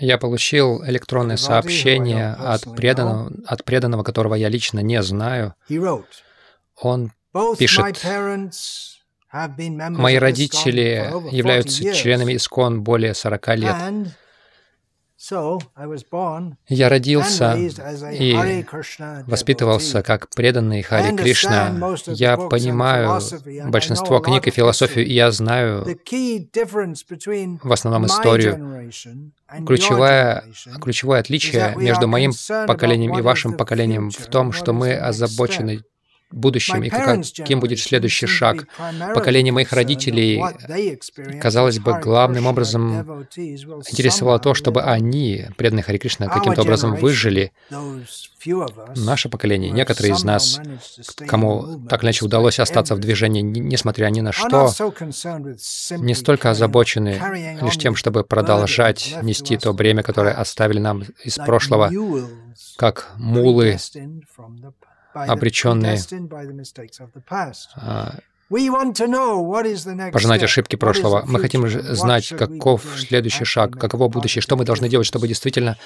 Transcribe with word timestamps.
Я 0.00 0.18
получил 0.18 0.82
электронное 0.84 1.36
сообщение 1.36 2.32
от 2.32 2.64
преданного, 2.74 3.30
от 3.46 3.64
преданного, 3.64 4.02
которого 4.02 4.34
я 4.34 4.48
лично 4.48 4.80
не 4.80 5.02
знаю. 5.02 5.54
Он 6.76 7.12
пишет, 7.58 8.02
«Мои 9.32 10.16
родители 10.16 11.12
являются 11.30 11.92
членами 11.94 12.36
ИСКОН 12.36 12.82
более 12.82 13.14
40 13.14 13.56
лет. 13.56 13.74
Я 16.68 16.88
родился 16.88 17.54
и 17.54 18.64
воспитывался 19.26 20.02
как 20.02 20.28
преданный 20.34 20.82
Хари 20.82 21.16
Кришна. 21.16 21.94
Я 22.08 22.36
понимаю 22.36 23.20
большинство 23.70 24.18
книг 24.18 24.48
и 24.48 24.50
философию, 24.50 25.06
и 25.06 25.12
я 25.12 25.30
знаю 25.30 25.84
в 27.62 27.72
основном 27.72 28.06
историю. 28.06 28.90
Ключевое, 29.64 30.44
ключевое 30.80 31.20
отличие 31.20 31.74
между 31.76 32.08
моим 32.08 32.32
поколением 32.66 33.16
и 33.16 33.22
вашим 33.22 33.56
поколением 33.56 34.10
в 34.10 34.26
том, 34.26 34.50
что 34.50 34.72
мы 34.72 34.94
озабочены 34.94 35.84
будущем 36.32 36.82
и 36.82 36.90
каким 36.90 37.60
будет 37.60 37.78
следующий 37.78 38.26
шаг. 38.26 38.66
Поколение 39.14 39.52
моих 39.52 39.72
родителей, 39.72 40.42
казалось 41.40 41.78
бы, 41.78 41.98
главным 42.00 42.46
образом 42.46 43.26
интересовало 43.36 44.38
то, 44.38 44.54
чтобы 44.54 44.82
они, 44.82 45.46
преданные 45.56 45.82
Хари 45.82 45.98
Кришна, 45.98 46.28
каким-то 46.28 46.62
образом 46.62 46.94
выжили. 46.94 47.52
Наше 48.96 49.28
поколение, 49.28 49.70
некоторые 49.70 50.14
из 50.14 50.24
нас, 50.24 50.60
кому 51.28 51.86
так 51.88 52.02
или 52.02 52.08
иначе 52.08 52.24
удалось 52.24 52.58
остаться 52.58 52.94
в 52.94 52.98
движении, 52.98 53.42
несмотря 53.42 54.06
ни 54.06 54.20
на 54.20 54.32
что, 54.32 54.72
не 55.98 56.14
столько 56.14 56.50
озабочены 56.50 57.20
лишь 57.60 57.78
тем, 57.78 57.94
чтобы 57.94 58.24
продолжать 58.24 59.14
нести 59.22 59.56
то 59.56 59.72
бремя, 59.72 60.02
которое 60.02 60.34
оставили 60.34 60.78
нам 60.78 61.04
из 61.24 61.36
прошлого, 61.36 61.90
как 62.76 63.12
мулы 63.16 63.78
обреченные 65.14 65.98
а, 67.76 68.14
пожинать 70.12 70.42
ошибки 70.42 70.76
прошлого. 70.76 71.24
Мы 71.26 71.40
хотим 71.40 71.66
знать, 71.68 72.28
каков 72.28 72.84
следующий 72.98 73.44
шаг, 73.44 73.78
каково 73.78 74.08
будущее, 74.08 74.42
что 74.42 74.56
мы 74.56 74.64
должны 74.64 74.88
делать, 74.88 75.06
чтобы 75.06 75.26
действительно 75.26 75.78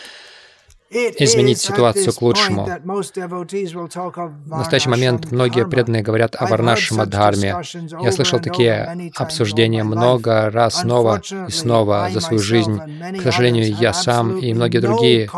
изменить 0.90 1.58
ситуацию 1.58 2.12
к 2.12 2.22
лучшему. 2.22 2.66
В 2.66 4.58
настоящий 4.58 4.88
момент 4.88 5.30
многие 5.32 5.66
преданные 5.66 6.02
говорят 6.02 6.36
о 6.38 6.46
Варнашима 6.46 7.06
Дхарме. 7.06 7.56
Я 8.02 8.12
слышал 8.12 8.40
такие 8.40 9.10
обсуждения 9.16 9.84
много 9.84 10.50
раз 10.50 10.80
снова 10.80 11.22
и 11.48 11.50
снова 11.50 12.08
за 12.12 12.20
свою 12.20 12.40
жизнь. 12.40 12.78
К 13.18 13.22
сожалению, 13.22 13.74
я 13.74 13.92
сам 13.92 14.38
и 14.38 14.52
многие 14.54 14.78
другие 14.78 15.30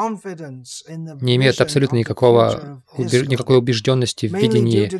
не 1.20 1.36
имеют 1.36 1.60
абсолютно 1.60 1.96
никакого, 1.96 2.82
никакой 2.96 3.58
убежденности 3.58 4.26
в 4.26 4.34
видении 4.34 4.90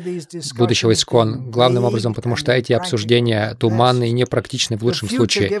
будущего 0.57 0.93
искон. 0.93 1.51
Главным 1.51 1.83
образом, 1.83 2.13
потому 2.13 2.35
что 2.35 2.51
эти 2.51 2.73
обсуждения 2.73 3.55
туманны 3.59 4.09
и 4.09 4.11
непрактичны 4.11 4.77
в 4.77 4.83
лучшем 4.83 5.09
случае. 5.09 5.59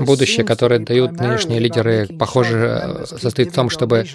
Будущее, 0.00 0.44
которое 0.44 0.80
дают 0.80 1.12
нынешние 1.12 1.60
лидеры, 1.60 2.06
похоже, 2.18 3.04
состоит 3.06 3.52
в 3.52 3.54
том, 3.54 3.67
чтобы 3.68 4.06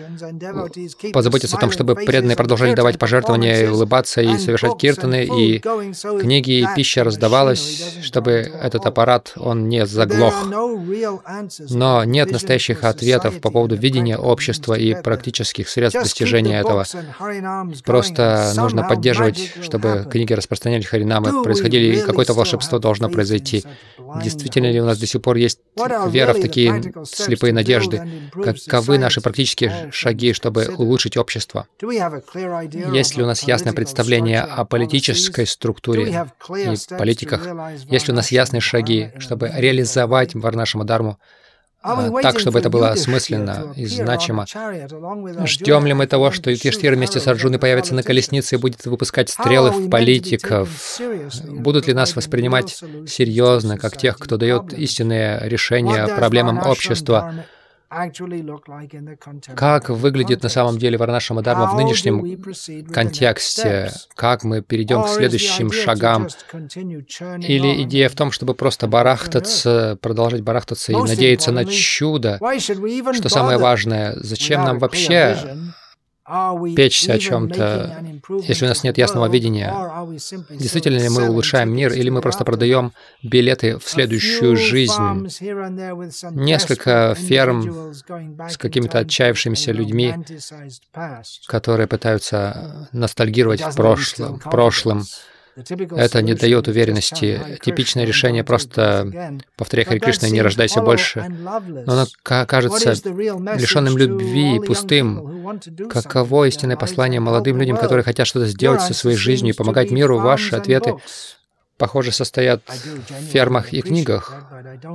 позаботиться 1.11 1.57
о 1.57 1.59
том, 1.59 1.71
чтобы 1.71 1.95
преданные 1.95 2.35
продолжали 2.35 2.73
давать 2.73 2.99
пожертвования, 2.99 3.63
и 3.63 3.67
улыбаться, 3.67 4.21
и 4.21 4.37
совершать 4.37 4.77
киртаны, 4.77 5.25
и 5.25 5.59
книги, 5.59 6.61
и 6.61 6.67
пища 6.75 7.03
раздавалась, 7.03 7.97
чтобы 8.01 8.31
этот 8.31 8.85
аппарат, 8.85 9.33
он 9.35 9.69
не 9.69 9.85
заглох. 9.85 10.33
Но 11.69 12.03
нет 12.03 12.31
настоящих 12.31 12.83
ответов 12.83 13.39
по 13.41 13.51
поводу 13.51 13.75
видения 13.75 14.17
общества 14.17 14.73
и 14.73 14.95
практических 15.01 15.69
средств 15.69 16.01
достижения 16.01 16.59
этого. 16.59 16.85
Просто 17.85 18.53
нужно 18.55 18.83
поддерживать, 18.83 19.53
чтобы 19.61 20.08
книги 20.09 20.33
распространяли 20.33 20.83
харинамы, 20.83 21.43
происходили, 21.43 21.99
какое-то 21.99 22.33
волшебство 22.33 22.80
должно 22.80 23.09
произойти. 23.09 23.63
Действительно 24.21 24.71
ли 24.71 24.81
у 24.81 24.86
нас 24.86 24.97
до 24.97 25.08
сих 25.08 25.21
пор 25.21 25.37
есть 25.37 25.59
вера 26.08 26.33
в 26.33 26.42
такие 26.42 26.93
слепые 27.05 27.53
надежды? 27.53 28.02
Каковы 28.31 28.97
наши 28.97 29.21
практические 29.21 29.42
практические 29.43 29.92
шаги, 29.92 30.33
чтобы 30.33 30.67
улучшить 30.77 31.17
общество? 31.17 31.67
Есть 31.81 33.17
ли 33.17 33.23
у 33.23 33.26
нас 33.26 33.43
ясное 33.43 33.73
представление 33.73 34.42
о 34.42 34.65
политической 34.65 35.45
структуре 35.45 36.27
и 36.49 36.76
политиках? 36.98 37.48
Есть 37.87 38.08
ли 38.08 38.14
у 38.14 38.15
нас 38.15 38.31
ясные 38.31 38.61
шаги, 38.61 39.11
чтобы 39.20 39.52
реализовать 39.54 40.36
Варнашама 40.36 40.86
Дарму 40.86 41.17
а, 41.86 42.09
так, 42.21 42.39
чтобы 42.39 42.59
это 42.59 42.70
было 42.70 42.92
осмысленно 42.92 43.73
и 43.76 43.86
значимо. 43.86 44.45
Ждем 45.45 45.86
ли 45.86 45.93
мы 45.93 46.08
того, 46.08 46.31
что 46.31 46.49
Юкиштир 46.49 46.95
вместе 46.95 47.20
с 47.20 47.27
Арджуной 47.27 47.60
появится 47.60 47.93
на 47.93 48.04
колеснице 48.04 48.55
и 48.55 48.58
будет 48.58 48.86
выпускать 48.86 49.30
стрелы 49.30 49.71
в 49.71 49.89
политиков? 49.89 50.70
Будут 51.45 51.87
ли 51.87 51.93
нас 51.93 52.15
воспринимать 52.15 52.81
серьезно, 53.05 53.77
как 53.77 53.98
тех, 53.98 54.17
кто 54.17 54.37
дает 54.37 54.71
истинные 54.71 55.42
решения 55.43 56.08
проблемам 56.08 56.65
общества? 56.65 57.33
Как 59.55 59.89
выглядит 59.89 60.43
на 60.43 60.49
самом 60.49 60.77
деле 60.77 60.98
Варнаша 60.98 61.33
Мадхарма 61.33 61.67
в 61.67 61.76
нынешнем 61.76 62.42
контексте? 62.92 63.92
Как 64.15 64.43
мы 64.43 64.61
перейдем 64.61 65.04
к 65.04 65.09
следующим 65.09 65.71
шагам? 65.71 66.27
Или 66.54 67.83
идея 67.83 68.09
в 68.09 68.15
том, 68.15 68.31
чтобы 68.31 68.54
просто 68.55 68.87
барахтаться, 68.87 69.98
продолжать 70.02 70.42
барахтаться 70.42 70.92
и 70.92 70.95
надеяться 70.95 71.52
на 71.52 71.65
чудо? 71.65 72.39
Что 73.14 73.30
самое 73.30 73.58
важное, 73.58 74.15
зачем 74.17 74.64
нам 74.64 74.80
вообще 74.80 75.37
печься 76.76 77.14
о 77.14 77.20
чем-то, 77.20 78.04
если 78.44 78.66
у 78.66 78.70
нас 78.70 78.84
нет 78.84 78.98
ясного 78.98 79.28
видения. 79.30 79.73
Действительно 80.50 80.98
ли 80.98 81.10
мы 81.10 81.30
улучшаем 81.30 81.73
мир, 81.73 81.92
или 81.94 82.10
мы 82.10 82.22
просто 82.22 82.45
продаем 82.45 82.94
билеты 83.22 83.78
в 83.78 83.88
следующую 83.88 84.56
жизнь? 84.56 84.94
Несколько 86.32 87.16
ферм 87.16 87.94
с 87.94 88.58
какими-то 88.58 89.00
отчаявшимися 89.00 89.72
людьми, 89.72 90.16
которые 91.48 91.88
пытаются 91.88 92.90
ностальгировать 92.92 93.61
в 93.61 93.76
прошлом, 93.76 94.40
прошлым 94.40 95.04
это 95.55 96.21
не 96.21 96.33
дает 96.33 96.67
уверенности. 96.67 97.59
Типичное 97.61 98.05
решение 98.05 98.43
просто 98.43 99.39
повторяй 99.55 99.86
Хари 99.86 99.99
Кришна, 99.99 100.30
не 100.30 100.41
рождайся 100.41 100.81
больше. 100.81 101.25
Но 101.30 101.93
оно 101.93 102.05
кажется 102.23 102.93
лишенным 103.55 103.97
любви 103.97 104.58
и 104.58 104.59
пустым. 104.59 105.59
Каково 105.89 106.47
истинное 106.47 106.77
послание 106.77 107.19
молодым 107.19 107.58
людям, 107.59 107.77
которые 107.77 108.03
хотят 108.03 108.27
что-то 108.27 108.47
сделать 108.47 108.81
со 108.81 108.93
своей 108.93 109.17
жизнью 109.17 109.53
и 109.53 109.58
помогать 109.58 109.92
миру? 109.92 110.19
Ваши 110.19 110.55
ответы 110.55 110.95
похоже, 111.78 112.11
состоят 112.11 112.61
в 112.67 113.23
фермах 113.32 113.73
и 113.73 113.82
книгах. 113.82 114.34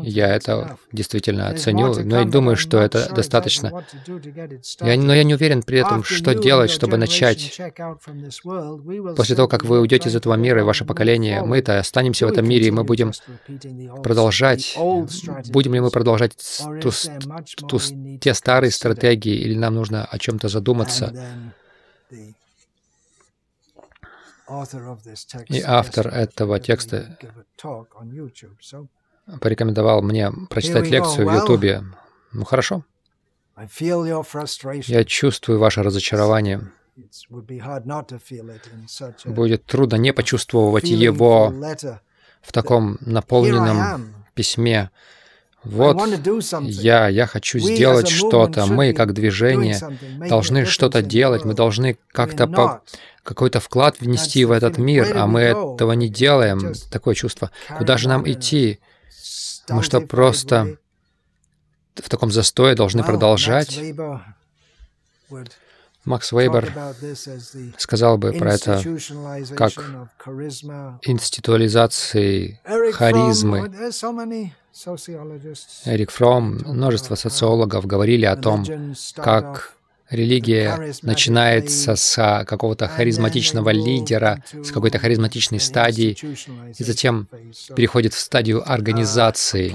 Я 0.03 0.35
это 0.35 0.79
действительно 0.93 1.49
оценю, 1.49 1.95
но 2.05 2.21
я 2.21 2.25
думаю, 2.25 2.57
что 2.57 2.81
это 2.81 3.13
достаточно. 3.15 3.85
Я, 4.81 4.97
но 4.97 5.15
я 5.15 5.25
не 5.25 5.35
уверен 5.35 5.63
при 5.63 5.79
этом, 5.81 6.05
что 6.05 6.35
делать, 6.35 6.71
чтобы 6.71 6.97
начать. 6.97 7.61
После 9.17 9.37
того, 9.37 9.49
как 9.49 9.65
вы 9.65 9.81
уйдете 9.81 10.09
из 10.09 10.17
этого 10.17 10.35
мира, 10.35 10.61
и 10.61 10.65
ваше 10.65 10.85
поколение, 10.85 11.43
мы-то 11.43 11.79
останемся 11.79 12.27
в 12.27 12.31
этом 12.31 12.49
мире, 12.49 12.69
и 12.69 12.71
мы 12.71 12.85
будем 12.85 13.13
продолжать. 14.03 14.77
Будем 15.49 15.75
ли 15.75 15.81
мы 15.81 15.91
продолжать 15.91 16.37
ту, 16.81 16.91
ту, 17.69 17.79
те 18.21 18.35
старые 18.35 18.71
стратегии, 18.71 19.35
или 19.35 19.55
нам 19.55 19.75
нужно 19.75 20.05
о 20.05 20.19
чем-то 20.19 20.49
задуматься? 20.49 21.13
И 25.49 25.61
автор 25.61 26.09
этого 26.09 26.59
текста 26.59 27.19
порекомендовал 29.41 30.03
мне 30.03 30.31
прочитать 30.49 30.89
лекцию 30.89 31.29
в 31.29 31.35
Ютубе. 31.35 31.85
Ну 32.33 32.45
хорошо. 32.45 32.85
Я 34.87 35.05
чувствую 35.05 35.59
ваше 35.59 35.83
разочарование. 35.83 36.71
Будет 39.25 39.65
трудно 39.65 39.97
не 39.97 40.13
почувствовать 40.13 40.85
его 40.85 41.53
в 42.41 42.53
таком 42.53 42.99
наполненном 43.01 44.15
письме. 44.35 44.91
Вот 45.65 45.99
я, 46.63 47.09
я 47.09 47.27
хочу 47.27 47.59
сделать 47.59 48.09
что-то. 48.09 48.67
Мы, 48.67 48.93
как 48.93 49.13
движение, 49.13 49.79
должны 50.29 50.65
что-то 50.65 51.03
делать. 51.03 51.45
Мы 51.45 51.55
должны 51.55 51.99
как-то 52.13 52.47
по 52.47 52.83
какой-то 53.23 53.61
вклад 53.61 54.01
внести 54.01 54.45
в 54.45 54.53
этот 54.53 54.79
мир, 54.79 55.17
а 55.17 55.27
мы 55.27 55.41
этого 55.41 55.93
не 55.93 56.09
делаем. 56.09 56.73
Такое 56.91 57.15
чувство. 57.15 57.51
Куда 57.77 57.99
же 57.99 58.09
нам 58.09 58.29
идти? 58.31 58.79
Мы 59.69 59.83
что, 59.83 60.01
просто 60.01 60.79
в 61.95 62.09
таком 62.09 62.31
застое 62.31 62.75
должны 62.75 63.03
продолжать? 63.03 63.79
Макс 66.05 66.33
Вейбер 66.33 66.73
сказал 67.77 68.17
бы 68.17 68.33
про 68.33 68.55
это 68.55 68.83
как 69.55 69.73
институализации 71.03 72.61
харизмы. 72.93 73.71
Эрик 75.87 76.11
Фром, 76.13 76.59
множество 76.65 77.17
социологов 77.17 77.87
говорили 77.87 78.27
о 78.27 78.37
том, 78.37 78.65
как 79.17 79.75
религия 80.09 80.93
начинается 81.03 81.97
с 81.97 82.45
какого-то 82.47 82.87
харизматичного 82.87 83.71
лидера, 83.71 84.43
с 84.53 84.71
какой-то 84.71 84.99
харизматичной 84.99 85.59
стадии, 85.59 86.17
и 86.79 86.85
затем 86.85 87.29
переходит 87.75 88.15
в 88.15 88.19
стадию 88.21 88.63
организации. 88.71 89.73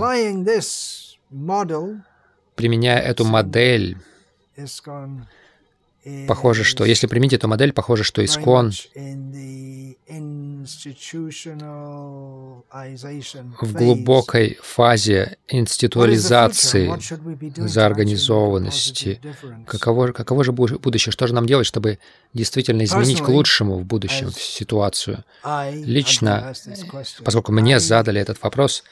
Применяя 2.56 3.02
эту 3.02 3.26
модель, 3.26 3.98
похоже, 6.28 6.64
что 6.64 6.86
если 6.86 7.08
применить 7.08 7.34
эту 7.34 7.48
модель, 7.48 7.74
похоже, 7.74 8.04
что 8.04 8.24
Искон 8.24 8.72
в 13.62 13.74
глубокой 13.74 14.58
фазе 14.62 15.38
институализации, 15.48 16.92
заорганизованности. 17.58 19.20
Каково, 19.68 20.12
каково 20.12 20.44
же 20.44 20.52
будущее? 20.52 21.12
Что 21.12 21.28
же 21.28 21.34
нам 21.34 21.46
делать, 21.46 21.68
чтобы 21.68 22.00
действительно 22.34 22.84
изменить 22.84 23.22
к 23.22 23.28
лучшему 23.28 23.78
в 23.78 23.86
будущем 23.86 24.32
ситуацию? 24.32 25.24
Лично, 25.72 26.54
поскольку 27.24 27.52
мне 27.52 27.80
задали 27.80 28.22
этот 28.22 28.42
вопрос, 28.42 28.84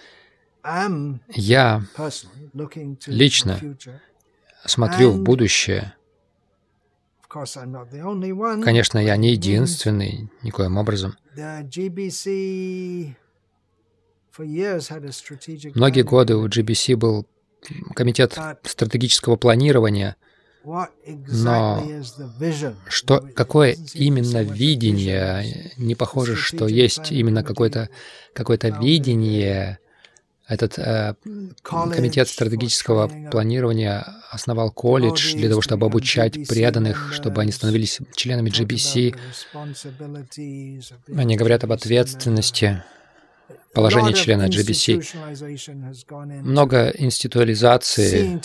я 1.33 1.83
лично 3.07 3.59
смотрю 4.65 5.11
в 5.11 5.21
будущее. 5.21 5.93
Конечно, 8.63 8.99
я 8.99 9.17
не 9.17 9.31
единственный, 9.31 10.29
никоим 10.43 10.77
образом. 10.77 11.15
Многие 15.75 16.03
годы 16.03 16.35
у 16.35 16.47
GBC 16.47 16.95
был 16.95 17.27
комитет 17.95 18.37
стратегического 18.63 19.35
планирования, 19.35 20.15
но 20.63 21.83
что, 22.87 23.27
какое 23.35 23.75
именно 23.93 24.43
видение? 24.43 25.71
Не 25.77 25.95
похоже, 25.95 26.35
что 26.35 26.67
есть 26.67 27.11
именно 27.11 27.43
какое-то 27.43 27.89
какое 28.33 28.59
видение, 28.79 29.79
этот 30.51 30.77
э, 30.77 31.15
комитет 31.63 32.27
стратегического 32.27 33.09
планирования 33.31 34.05
основал 34.29 34.69
колледж 34.69 35.33
для 35.33 35.47
того, 35.47 35.61
чтобы 35.61 35.85
обучать 35.85 36.45
преданных, 36.47 37.13
чтобы 37.13 37.41
они 37.41 37.53
становились 37.53 37.99
членами 38.13 38.49
GBC. 38.49 39.15
Они 41.15 41.37
говорят 41.37 41.63
об 41.63 41.71
ответственности 41.71 42.83
положения 43.73 44.11
члена 44.13 44.47
GBC. 44.49 45.05
Много 46.41 46.89
институализации. 46.97 48.41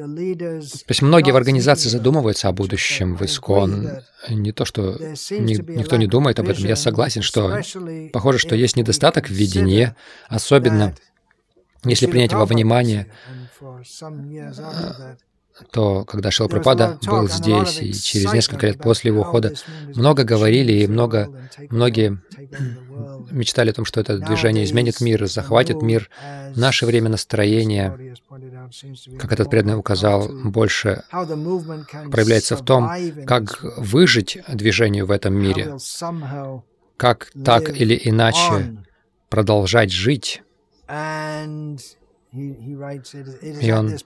То 0.00 0.92
есть 0.92 1.02
многие 1.02 1.30
в 1.32 1.36
организации 1.36 1.88
задумываются 1.88 2.48
о 2.48 2.52
будущем 2.52 3.16
в 3.16 3.24
ИСКОН. 3.24 4.02
Не 4.28 4.52
то, 4.52 4.64
что 4.64 4.98
ни, 5.00 5.78
никто 5.78 5.96
не 5.96 6.06
думает 6.06 6.38
об 6.38 6.48
этом. 6.48 6.64
Я 6.64 6.76
согласен, 6.76 7.22
что 7.22 7.60
похоже, 8.12 8.38
что 8.38 8.54
есть 8.54 8.76
недостаток 8.76 9.28
в 9.28 9.32
видении, 9.32 9.94
особенно 10.28 10.94
если 11.84 12.06
принять 12.06 12.32
во 12.32 12.44
внимание 12.44 13.06
то 15.70 16.04
когда 16.04 16.30
Шилапрапада 16.30 16.98
был 17.06 17.28
здесь, 17.28 17.80
и 17.80 17.92
через 17.92 18.32
несколько 18.32 18.66
лет 18.66 18.78
после 18.78 19.10
его 19.10 19.22
ухода, 19.22 19.54
много 19.94 20.24
говорили, 20.24 20.72
и 20.72 20.86
много, 20.86 21.30
многие 21.70 22.20
мечтали 23.30 23.70
о 23.70 23.72
том, 23.72 23.84
что 23.84 24.00
это 24.00 24.18
движение 24.18 24.64
изменит 24.64 25.00
мир, 25.00 25.26
захватит 25.26 25.82
мир. 25.82 26.10
В 26.54 26.58
наше 26.58 26.86
время 26.86 27.10
настроение, 27.10 28.16
как 29.18 29.32
этот 29.32 29.50
преданный 29.50 29.78
указал, 29.78 30.28
больше 30.28 31.04
проявляется 31.10 32.56
в 32.56 32.64
том, 32.64 32.90
как 33.26 33.62
выжить 33.76 34.38
движению 34.48 35.06
в 35.06 35.10
этом 35.10 35.34
мире, 35.34 35.76
как 36.96 37.30
так 37.44 37.70
или 37.70 38.00
иначе 38.04 38.76
продолжать 39.28 39.92
жить. 39.92 40.42
И 42.32 43.72
он 43.72 43.96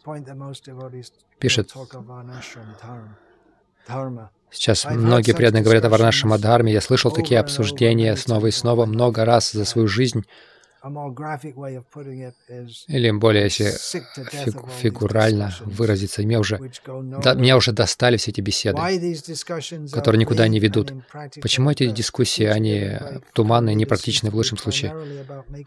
пишет, 1.44 1.74
Сейчас 4.50 4.86
многие 4.86 5.32
преданные 5.32 5.62
говорят 5.62 5.84
о 5.84 5.90
Варнашам 5.90 6.32
Адхарме. 6.32 6.72
Я 6.72 6.80
слышал 6.80 7.10
такие 7.10 7.38
обсуждения 7.38 8.16
снова 8.16 8.46
и 8.46 8.50
снова 8.50 8.86
много 8.86 9.24
раз 9.24 9.52
за 9.52 9.64
свою 9.64 9.88
жизнь. 9.88 10.24
Или 12.88 13.10
более, 13.10 13.44
если 13.44 13.72
фигу 14.44 14.68
фигурально 14.80 15.54
выразиться, 15.64 16.22
меня 16.22 16.40
уже, 16.40 16.60
да, 17.22 17.34
меня 17.34 17.56
уже 17.56 17.72
достали 17.72 18.16
все 18.18 18.30
эти 18.30 18.40
беседы, 18.40 18.78
которые 19.92 20.20
никуда 20.20 20.46
не 20.48 20.60
ведут. 20.60 20.92
Почему 21.40 21.70
эти 21.70 21.90
дискуссии, 21.90 22.44
они 22.44 22.98
туманные, 23.32 23.74
непрактичные 23.74 24.30
в 24.30 24.34
лучшем 24.34 24.58
случае? 24.58 24.94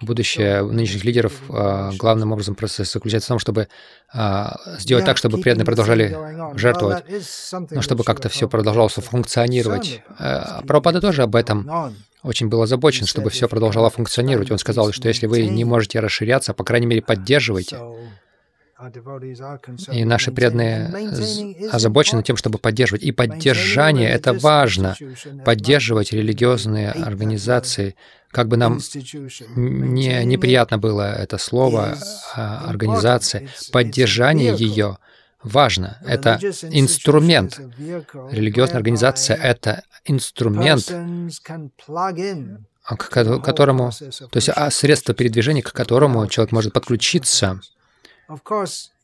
Будущее 0.02 0.64
нынешних 0.64 1.04
лидеров 1.04 1.42
а, 1.50 1.92
главным 1.98 2.32
образом 2.32 2.56
просто 2.56 2.84
заключается 2.84 3.28
в 3.28 3.30
том, 3.30 3.40
чтобы 3.40 3.68
а, 4.14 4.56
сделать 4.80 5.06
так, 5.06 5.18
чтобы 5.18 5.40
преданные 5.40 5.66
продолжали 5.66 6.16
жертвовать, 6.56 7.04
но 7.72 7.82
чтобы 7.82 8.04
как-то 8.04 8.30
все 8.30 8.48
продолжалось 8.48 8.94
функционировать. 8.94 10.02
А, 10.20 10.62
Прабхупада 10.62 11.02
тоже 11.02 11.24
об 11.24 11.36
этом 11.36 11.96
очень 12.24 12.48
был 12.48 12.62
озабочен, 12.62 13.06
чтобы 13.06 13.30
все 13.30 13.48
продолжало 13.48 13.90
функционировать. 13.90 14.52
Он 14.52 14.58
сказал, 14.58 14.92
что 14.92 15.08
если 15.08 15.28
вы 15.28 15.48
не 15.48 15.64
можете 15.64 16.00
расширяться, 16.00 16.54
по 16.54 16.64
крайней 16.64 16.88
мере, 16.88 17.02
поддерживайте. 17.02 17.78
И 19.92 20.06
наши 20.06 20.32
преданные 20.32 20.92
озабочены 21.72 22.22
тем, 22.22 22.38
чтобы 22.38 22.60
поддерживать. 22.60 23.04
И 23.04 23.12
поддержание— 23.12 24.10
это 24.12 24.34
важно. 24.34 24.96
Поддерживать 25.44 26.12
религиозные 26.12 26.92
организации. 26.92 27.96
Как 28.30 28.48
бы 28.48 28.58
нам 28.58 28.80
не, 29.56 30.24
неприятно 30.26 30.78
было 30.78 31.12
это 31.14 31.38
слово 31.38 31.98
а, 32.36 32.66
«организация», 32.68 33.48
поддержание 33.72 34.54
ее 34.54 34.98
важно. 35.44 36.00
Это 36.06 36.40
инструмент. 36.72 37.60
Религиозная 38.32 38.78
организация— 38.78 39.36
это 39.42 39.84
инструмент, 40.06 40.92
к 42.84 43.10
которому, 43.10 43.92
то 43.92 44.38
есть 44.38 44.50
а 44.50 44.72
средство 44.72 45.14
передвижения, 45.14 45.62
к 45.62 45.74
которому 45.74 46.28
человек 46.28 46.52
может 46.52 46.74
подключиться 46.74 47.60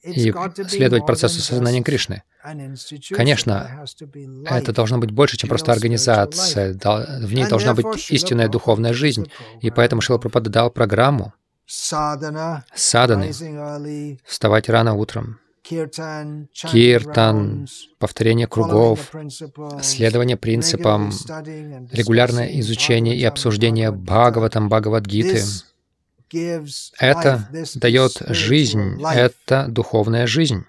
и 0.04 0.34
следовать 0.68 1.06
процессу 1.06 1.42
сознания 1.42 1.82
Кришны. 1.82 2.24
Конечно, 3.12 3.86
это 4.46 4.74
должно 4.74 4.98
быть 4.98 5.12
больше, 5.12 5.38
чем 5.38 5.48
просто 5.48 5.72
организация. 5.72 6.74
В 6.74 7.34
ней 7.34 7.48
должна 7.48 7.74
быть 7.74 8.12
истинная 8.12 8.50
духовная 8.50 8.94
жизнь. 8.94 9.32
И 9.62 9.72
поэтому 9.72 10.02
Шила 10.02 10.18
Прабхупада 10.18 10.50
дал 10.50 10.70
программу 10.72 11.34
саданы, 11.66 13.34
вставать 14.26 14.68
рано 14.68 14.96
утром, 14.96 15.40
киртан, 15.64 16.48
повторение 17.98 18.48
кругов, 18.48 19.12
следование 19.82 20.38
принципам, 20.38 21.12
регулярное 21.92 22.60
изучение 22.60 23.16
и 23.16 23.24
обсуждение 23.24 23.92
Бхагаватам, 23.92 24.70
Бхагавадгиты. 24.70 25.42
Это 27.00 27.50
дает 27.76 28.22
жизнь, 28.28 29.02
это 29.02 29.66
духовная 29.70 30.28
жизнь. 30.28 30.66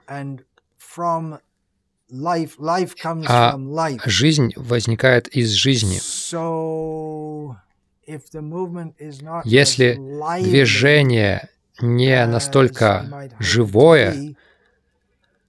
А 3.27 3.59
жизнь 4.05 4.53
возникает 4.57 5.29
из 5.29 5.51
жизни. 5.51 5.99
Если 9.45 9.95
движение 10.43 11.49
не 11.81 12.27
настолько 12.27 13.31
живое, 13.39 14.37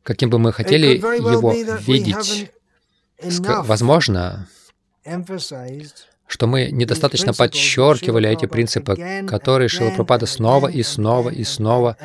каким 0.06 0.30
бы 0.30 0.38
мы 0.40 0.54
хотели 0.54 0.98
его 0.98 1.52
видеть. 1.80 2.52
Возможно, 3.64 4.48
что 6.28 6.48
мы 6.48 6.70
недостаточно 6.72 7.34
подчеркивали 7.34 8.30
эти 8.30 8.46
принципы, 8.46 9.26
которые 9.28 9.68
Шилапрапада 9.68 10.28
снова 10.28 10.68
и 10.68 10.84
снова 10.84 11.30
и 11.30 11.44
снова 11.44 11.98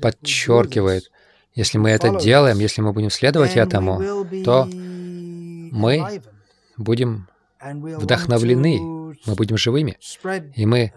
подчеркивает. 0.00 1.10
Если 1.54 1.78
мы 1.78 1.90
это 1.90 2.18
делаем, 2.20 2.58
если 2.58 2.80
мы 2.80 2.92
будем 2.92 3.10
следовать 3.10 3.56
этому, 3.56 4.26
то 4.44 4.68
мы 4.70 6.22
будем 6.76 7.28
вдохновлены, 7.60 8.78
мы 9.26 9.34
будем 9.34 9.56
живыми, 9.56 9.98
и 10.54 10.64
мы 10.66 10.92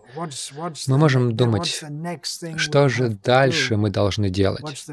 мы 0.88 0.98
можем 0.98 1.36
думать, 1.36 1.84
что 2.58 2.90
же 2.90 3.10
дальше 3.10 3.78
мы 3.78 3.90
должны 3.90 4.30
делать, 4.30 4.86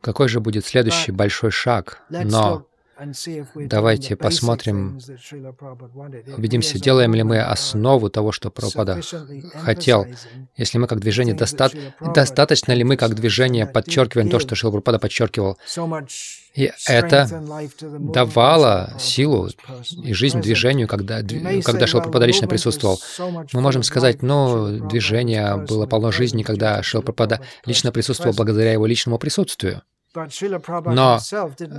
какой 0.00 0.28
же 0.28 0.40
будет 0.40 0.64
следующий 0.64 1.12
большой 1.12 1.50
шаг. 1.50 2.02
Но 2.10 2.66
Давайте 3.54 4.14
посмотрим, 4.14 5.00
убедимся, 6.36 6.78
делаем 6.78 7.14
ли 7.14 7.22
мы 7.22 7.40
основу 7.40 8.10
того, 8.10 8.30
что 8.30 8.50
Прабхупада 8.50 9.00
хотел. 9.54 10.06
Если 10.56 10.76
мы 10.76 10.86
как 10.86 11.00
движение, 11.00 11.34
доста... 11.34 11.70
достаточно 12.14 12.72
ли 12.72 12.84
мы 12.84 12.98
как 12.98 13.14
движение 13.14 13.66
подчеркиваем 13.66 14.28
то, 14.28 14.38
что 14.38 14.54
Шила 14.54 14.72
Прабхупада 14.72 14.98
подчеркивал? 14.98 15.56
И 16.54 16.72
это 16.86 17.28
давало 17.80 18.92
силу 18.98 19.48
и 20.02 20.12
жизнь 20.12 20.40
движению, 20.40 20.88
когда, 20.88 21.20
когда 21.62 21.86
Шила 21.86 22.00
Прабхупада 22.00 22.26
лично 22.26 22.48
присутствовал. 22.48 23.00
Мы 23.52 23.60
можем 23.60 23.82
сказать, 23.82 24.22
ну, 24.22 24.88
движение 24.88 25.56
было 25.56 25.86
полно 25.86 26.10
жизни, 26.10 26.42
когда 26.42 26.82
Шила 26.82 27.02
Прабхупада 27.02 27.40
лично 27.66 27.92
присутствовал 27.92 28.34
благодаря 28.34 28.72
его 28.72 28.86
личному 28.86 29.18
присутствию. 29.18 29.82
Но 30.12 31.20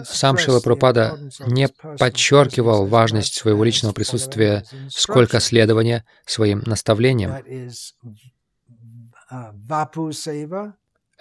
сам 0.06 0.38
Шила 0.38 0.62
Прабхупада 0.62 1.20
не 1.46 1.68
подчеркивал 1.68 2.86
важность 2.86 3.34
своего 3.34 3.64
личного 3.66 3.94
присутствия 3.94 4.64
сколько 4.90 5.42
следования 5.42 6.06
своим 6.26 6.64
наставлениям. 6.66 7.36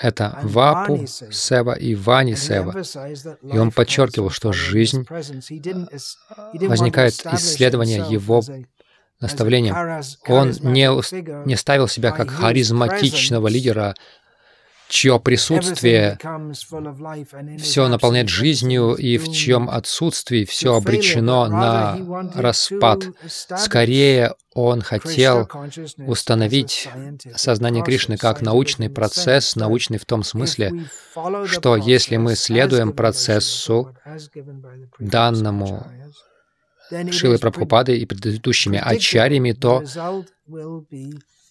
Это 0.01 0.39
Вапу 0.43 1.07
Сева 1.07 1.73
и 1.73 1.95
Вани 1.95 2.35
Сева. 2.35 2.83
И 3.43 3.59
он 3.59 3.71
подчеркивал, 3.71 4.31
что 4.31 4.51
жизнь 4.53 5.07
возникает 6.55 7.15
из 7.27 7.53
следования 7.53 8.07
его 8.09 8.43
наставлениям. 9.21 10.03
Он 10.27 10.53
не, 10.63 11.47
не 11.47 11.57
ставил 11.57 11.87
себя 11.87 12.13
как 12.13 12.31
харизматичного 12.31 13.49
лидера, 13.49 13.95
чье 14.91 15.19
присутствие 15.21 16.19
все 17.59 17.89
наполняет 17.89 18.29
жизнью 18.29 18.95
и 18.95 19.17
в 19.17 19.31
чьем 19.33 19.71
отсутствии 19.71 20.45
все 20.45 20.75
обречено 20.75 21.47
на 21.47 21.99
распад. 22.35 23.05
Скорее, 23.57 24.35
он 24.53 24.83
хотел 24.83 25.49
установить 26.07 26.89
сознание 27.37 27.85
Кришны 27.85 28.17
как 28.17 28.43
научный 28.43 28.91
процесс, 28.91 29.57
научный 29.57 29.99
в 29.99 30.05
том 30.05 30.25
смысле, 30.25 30.87
что 31.47 31.77
если 31.77 32.17
мы 32.17 32.35
следуем 32.35 32.93
процессу, 32.93 33.95
данному 34.99 35.87
Шилой 37.13 37.39
Прабхупады 37.39 37.97
и 37.97 38.05
предыдущими 38.05 38.79
ачарьями, 38.83 39.53
то 39.53 39.85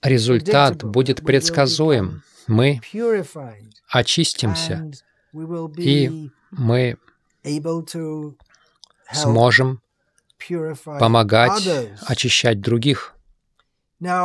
результат 0.03 0.84
будет 0.84 1.22
предсказуем 1.25 2.24
мы 2.50 2.82
очистимся, 3.89 4.91
и 5.77 6.29
мы 6.51 6.98
сможем 9.13 9.82
помогать 11.00 11.70
очищать 12.08 12.60
других. 12.62 13.13
В 14.00 14.18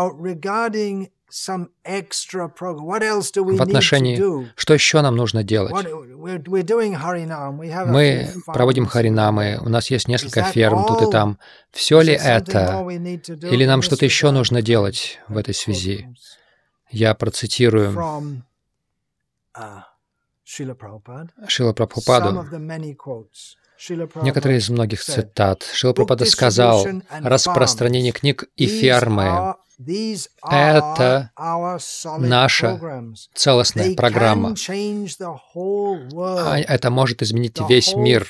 отношении, 3.60 4.46
что 4.56 4.74
еще 4.74 5.00
нам 5.00 5.16
нужно 5.16 5.42
делать? 5.42 5.74
Мы 7.86 8.28
проводим 8.46 8.86
харинамы, 8.86 9.58
у 9.60 9.68
нас 9.68 9.90
есть 9.90 10.06
несколько 10.08 10.44
ферм 10.44 10.86
тут 10.86 11.02
и 11.02 11.10
там. 11.10 11.38
Все 11.72 12.00
ли 12.00 12.12
это? 12.12 12.86
Или 12.88 13.66
нам 13.66 13.82
что-то 13.82 14.04
еще 14.04 14.30
нужно 14.30 14.62
делать 14.62 15.18
в 15.28 15.36
этой 15.36 15.54
связи? 15.54 16.08
Я 16.94 17.14
процитирую 17.14 17.90
uh, 19.56 19.80
Шила 20.44 20.74
Прабхупаду. 21.72 22.44
Некоторые 24.22 24.58
из 24.58 24.70
многих 24.70 25.02
цитат. 25.02 25.64
Шила 25.72 25.92
Прабхупада 25.92 26.24
сказал, 26.24 26.86
распространение 27.10 28.12
книг 28.12 28.44
и 28.54 28.66
фермы— 28.66 29.56
это 30.48 31.32
наша 32.18 32.80
целостная 33.34 33.96
программа. 33.96 34.54
А 36.16 36.58
это 36.60 36.90
может 36.90 37.22
изменить 37.22 37.58
весь 37.68 37.96
мир. 37.96 38.28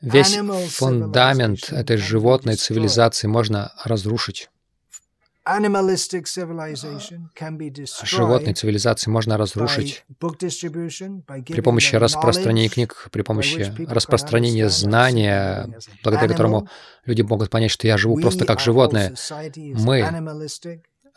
Весь 0.00 0.36
фундамент 0.72 1.72
этой 1.72 1.96
животной 1.96 2.56
цивилизации 2.56 3.28
можно 3.28 3.72
разрушить. 3.84 4.50
Животные 8.02 8.54
цивилизации 8.54 9.10
можно 9.10 9.38
разрушить 9.38 10.04
при 11.46 11.60
помощи 11.60 11.94
распространения 11.94 12.68
книг, 12.68 13.08
при 13.12 13.22
помощи 13.22 13.72
распространения 13.88 14.68
знания, 14.68 15.68
благодаря 16.02 16.28
которому 16.28 16.68
люди 17.04 17.22
могут 17.22 17.50
понять, 17.50 17.70
что 17.70 17.86
я 17.86 17.96
живу 17.96 18.20
просто 18.20 18.44
как 18.44 18.60
животное. 18.60 19.14
Мы 19.54 20.04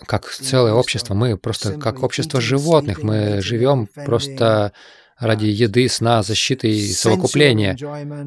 как 0.05 0.29
целое 0.29 0.73
общество, 0.73 1.13
мы 1.13 1.37
просто 1.37 1.73
как 1.73 2.03
общество 2.03 2.39
животных, 2.39 3.03
мы 3.03 3.41
живем 3.41 3.87
просто 4.05 4.73
ради 5.19 5.45
еды, 5.45 5.87
сна, 5.89 6.23
защиты 6.23 6.69
и 6.69 6.91
совокупления, 6.91 7.75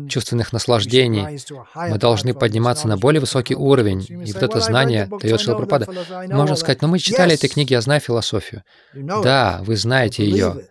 чувственных 0.09 0.53
наслаждений. 0.53 1.41
Мы 1.75 1.99
должны 1.99 2.35
подниматься 2.35 2.89
на 2.89 2.97
более 2.97 3.21
высокий 3.21 3.55
уровень, 3.55 4.07
и 4.09 4.33
вот 4.33 4.43
это 4.43 4.61
знание 4.61 5.09
дает 5.21 5.41
Шилапрапада. 5.41 5.89
Можно 6.29 6.57
сказать, 6.57 6.83
но 6.83 6.89
мы 6.89 6.99
читали 6.99 7.35
эти 7.35 7.47
книги, 7.47 7.73
я 7.73 7.81
знаю 7.81 8.01
философию. 8.01 8.63
Да, 8.95 9.61
вы 9.65 9.77
знаете 9.77 10.25
ее. 10.25 10.69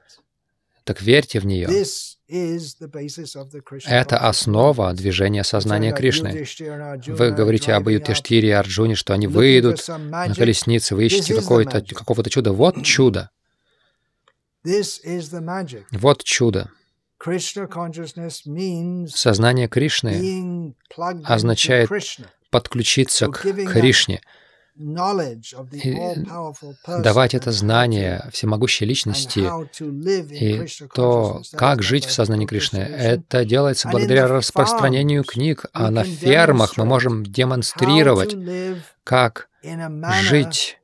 Так 0.83 1.01
верьте 1.01 1.39
в 1.39 1.45
нее. 1.45 1.67
Это 3.85 4.17
основа 4.17 4.93
движения 4.93 5.43
сознания 5.43 5.91
Кришны. 5.91 6.45
Вы 7.07 7.31
говорите 7.31 7.73
об 7.73 7.89
Ютештире 7.89 8.49
и 8.49 8.51
Арджуне, 8.51 8.95
что 8.95 9.13
они 9.13 9.27
выйдут 9.27 9.85
на 9.87 10.33
колеснице, 10.33 10.95
вы 10.95 11.05
ищете 11.05 11.35
какого-то 11.35 12.29
чуда. 12.29 12.53
Вот 12.53 12.83
чудо. 12.83 13.29
Вот 15.91 16.23
чудо. 16.23 16.69
Сознание 19.07 19.67
Кришны 19.67 20.75
означает 21.23 21.89
подключиться 22.49 23.27
к 23.27 23.41
Кришне 23.41 24.21
и 24.75 26.25
давать 26.87 27.33
это 27.33 27.51
знание 27.51 28.29
всемогущей 28.31 28.85
личности 28.85 29.47
и 30.33 30.65
то, 30.93 31.41
как 31.53 31.83
жить 31.83 32.05
в 32.05 32.11
сознании 32.11 32.45
Кришны. 32.45 32.77
Это 32.77 33.43
делается 33.45 33.89
благодаря 33.89 34.27
распространению 34.27 35.23
книг, 35.23 35.65
а 35.73 35.91
на 35.91 36.03
фермах 36.03 36.77
мы 36.77 36.85
можем 36.85 37.23
демонстрировать, 37.25 38.35
как 39.03 39.49
жить 40.23 40.79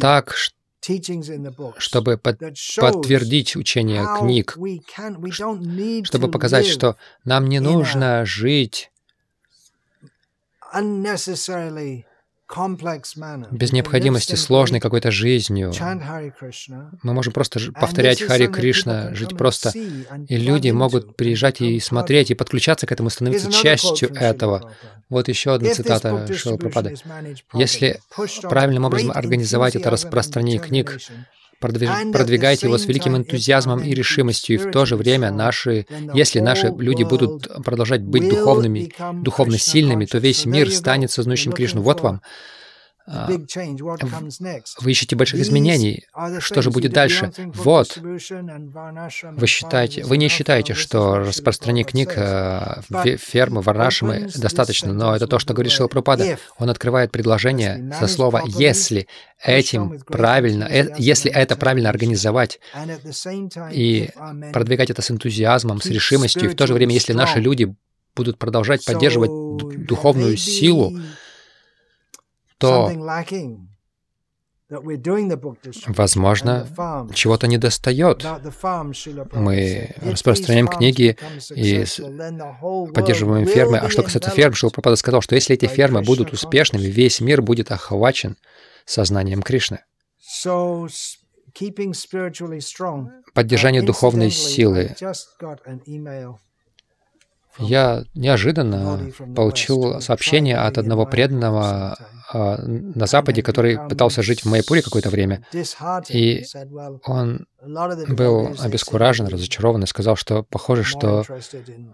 так, 0.00 0.34
чтобы 1.78 2.18
под, 2.18 2.38
подтвердить 2.78 3.56
учение 3.56 4.06
книг, 4.18 4.56
чтобы 6.04 6.30
показать, 6.30 6.66
что 6.66 6.96
нам 7.24 7.48
не 7.48 7.60
нужно 7.60 8.24
жить 8.26 8.90
без 13.50 13.72
необходимости 13.72 14.34
сложной 14.34 14.80
какой-то 14.80 15.10
жизнью. 15.10 15.72
Мы 17.02 17.12
можем 17.14 17.32
просто 17.32 17.60
повторять 17.72 18.22
Хари 18.22 18.46
Кришна, 18.46 19.14
жить 19.14 19.36
просто. 19.36 19.70
И 19.70 20.36
люди 20.36 20.70
могут 20.70 21.16
приезжать 21.16 21.60
и 21.60 21.80
смотреть, 21.80 22.30
и 22.30 22.34
подключаться 22.34 22.86
к 22.86 22.92
этому, 22.92 23.10
становиться 23.10 23.50
частью 23.50 24.14
этого. 24.14 24.70
Вот 25.08 25.28
еще 25.28 25.54
одна 25.54 25.72
цитата 25.72 26.32
Шила 26.34 26.56
Прабхупады. 26.56 26.96
Если 27.52 28.00
правильным 28.42 28.84
образом 28.84 29.10
организовать 29.10 29.76
это 29.76 29.90
распространение 29.90 30.60
книг, 30.60 30.98
продвигайте 31.58 32.66
его 32.66 32.78
с 32.78 32.86
великим 32.86 33.16
энтузиазмом 33.16 33.82
и 33.82 33.94
решимостью, 33.94 34.56
и 34.56 34.58
в 34.58 34.70
то 34.70 34.84
же 34.84 34.96
время 34.96 35.30
наши, 35.30 35.86
если 36.14 36.40
наши 36.40 36.72
люди 36.78 37.02
будут 37.02 37.48
продолжать 37.64 38.02
быть 38.02 38.28
духовными, 38.28 38.92
духовно 39.22 39.58
сильными, 39.58 40.06
то 40.06 40.18
весь 40.18 40.44
мир 40.44 40.70
станет 40.70 41.10
сознающим 41.10 41.52
Кришну. 41.52 41.82
Вот 41.82 42.00
вам 42.00 42.22
вы 43.06 44.90
ищете 44.90 45.14
больших 45.14 45.40
изменений. 45.40 46.06
Что 46.38 46.62
же 46.62 46.70
будет 46.70 46.92
дальше? 46.92 47.32
Вот. 47.54 47.98
Вы 47.98 49.46
считаете, 49.46 50.04
вы 50.04 50.16
не 50.16 50.28
считаете, 50.28 50.74
что 50.74 51.18
распространение 51.18 51.84
книг 51.84 52.14
э, 52.16 52.82
фермы, 53.18 53.60
варнашимы 53.60 54.30
достаточно, 54.34 54.92
но 54.94 55.14
это 55.14 55.26
то, 55.26 55.38
что 55.38 55.52
говорит 55.52 55.72
Шила 55.72 55.88
Прабхупада. 55.88 56.38
Он 56.58 56.70
открывает 56.70 57.12
предложение 57.12 57.92
со 57.98 58.06
слова 58.06 58.42
«если» 58.46 59.06
этим 59.42 60.00
правильно, 60.06 60.64
э, 60.64 60.94
если 60.96 61.30
это 61.30 61.56
правильно 61.56 61.90
организовать 61.90 62.60
и 63.70 64.10
продвигать 64.52 64.90
это 64.90 65.02
с 65.02 65.10
энтузиазмом, 65.10 65.82
с 65.82 65.86
решимостью, 65.86 66.44
и 66.44 66.48
в 66.48 66.56
то 66.56 66.66
же 66.66 66.72
время, 66.72 66.94
если 66.94 67.12
наши 67.12 67.38
люди 67.38 67.74
будут 68.16 68.38
продолжать 68.38 68.84
поддерживать 68.84 69.30
духовную 69.86 70.36
силу, 70.36 70.92
то 72.64 72.92
Возможно, 75.86 76.66
чего-то 77.12 77.46
недостает. 77.46 78.24
Мы 79.32 79.94
распространяем 80.00 80.68
книги 80.68 81.16
и 81.54 81.84
поддерживаем 82.94 83.46
фермы. 83.46 83.78
А 83.78 83.90
что 83.90 84.02
касается 84.02 84.30
ферм, 84.30 84.54
Шилпрапада 84.54 84.96
сказал, 84.96 85.20
что 85.20 85.34
если 85.34 85.54
эти 85.54 85.66
фермы 85.66 86.02
будут 86.02 86.32
успешными, 86.32 86.84
весь 86.84 87.20
мир 87.20 87.42
будет 87.42 87.70
охвачен 87.70 88.36
сознанием 88.86 89.42
Кришны. 89.42 89.80
Поддержание 93.34 93.82
духовной 93.82 94.30
силы. 94.30 94.96
Я 97.58 98.04
неожиданно 98.14 99.12
получил 99.34 100.00
сообщение 100.00 100.56
от 100.56 100.78
одного 100.78 101.06
преданного 101.06 101.96
а, 102.32 102.58
на 102.58 103.06
Западе, 103.06 103.42
который 103.42 103.78
пытался 103.88 104.22
жить 104.22 104.42
в 104.42 104.46
Майпуре 104.46 104.82
какое-то 104.82 105.10
время. 105.10 105.44
И 106.08 106.44
он 107.04 107.46
был 108.08 108.56
обескуражен, 108.60 109.28
разочарован 109.28 109.84
и 109.84 109.86
сказал, 109.86 110.16
что 110.16 110.42
похоже, 110.42 110.84
что 110.84 111.24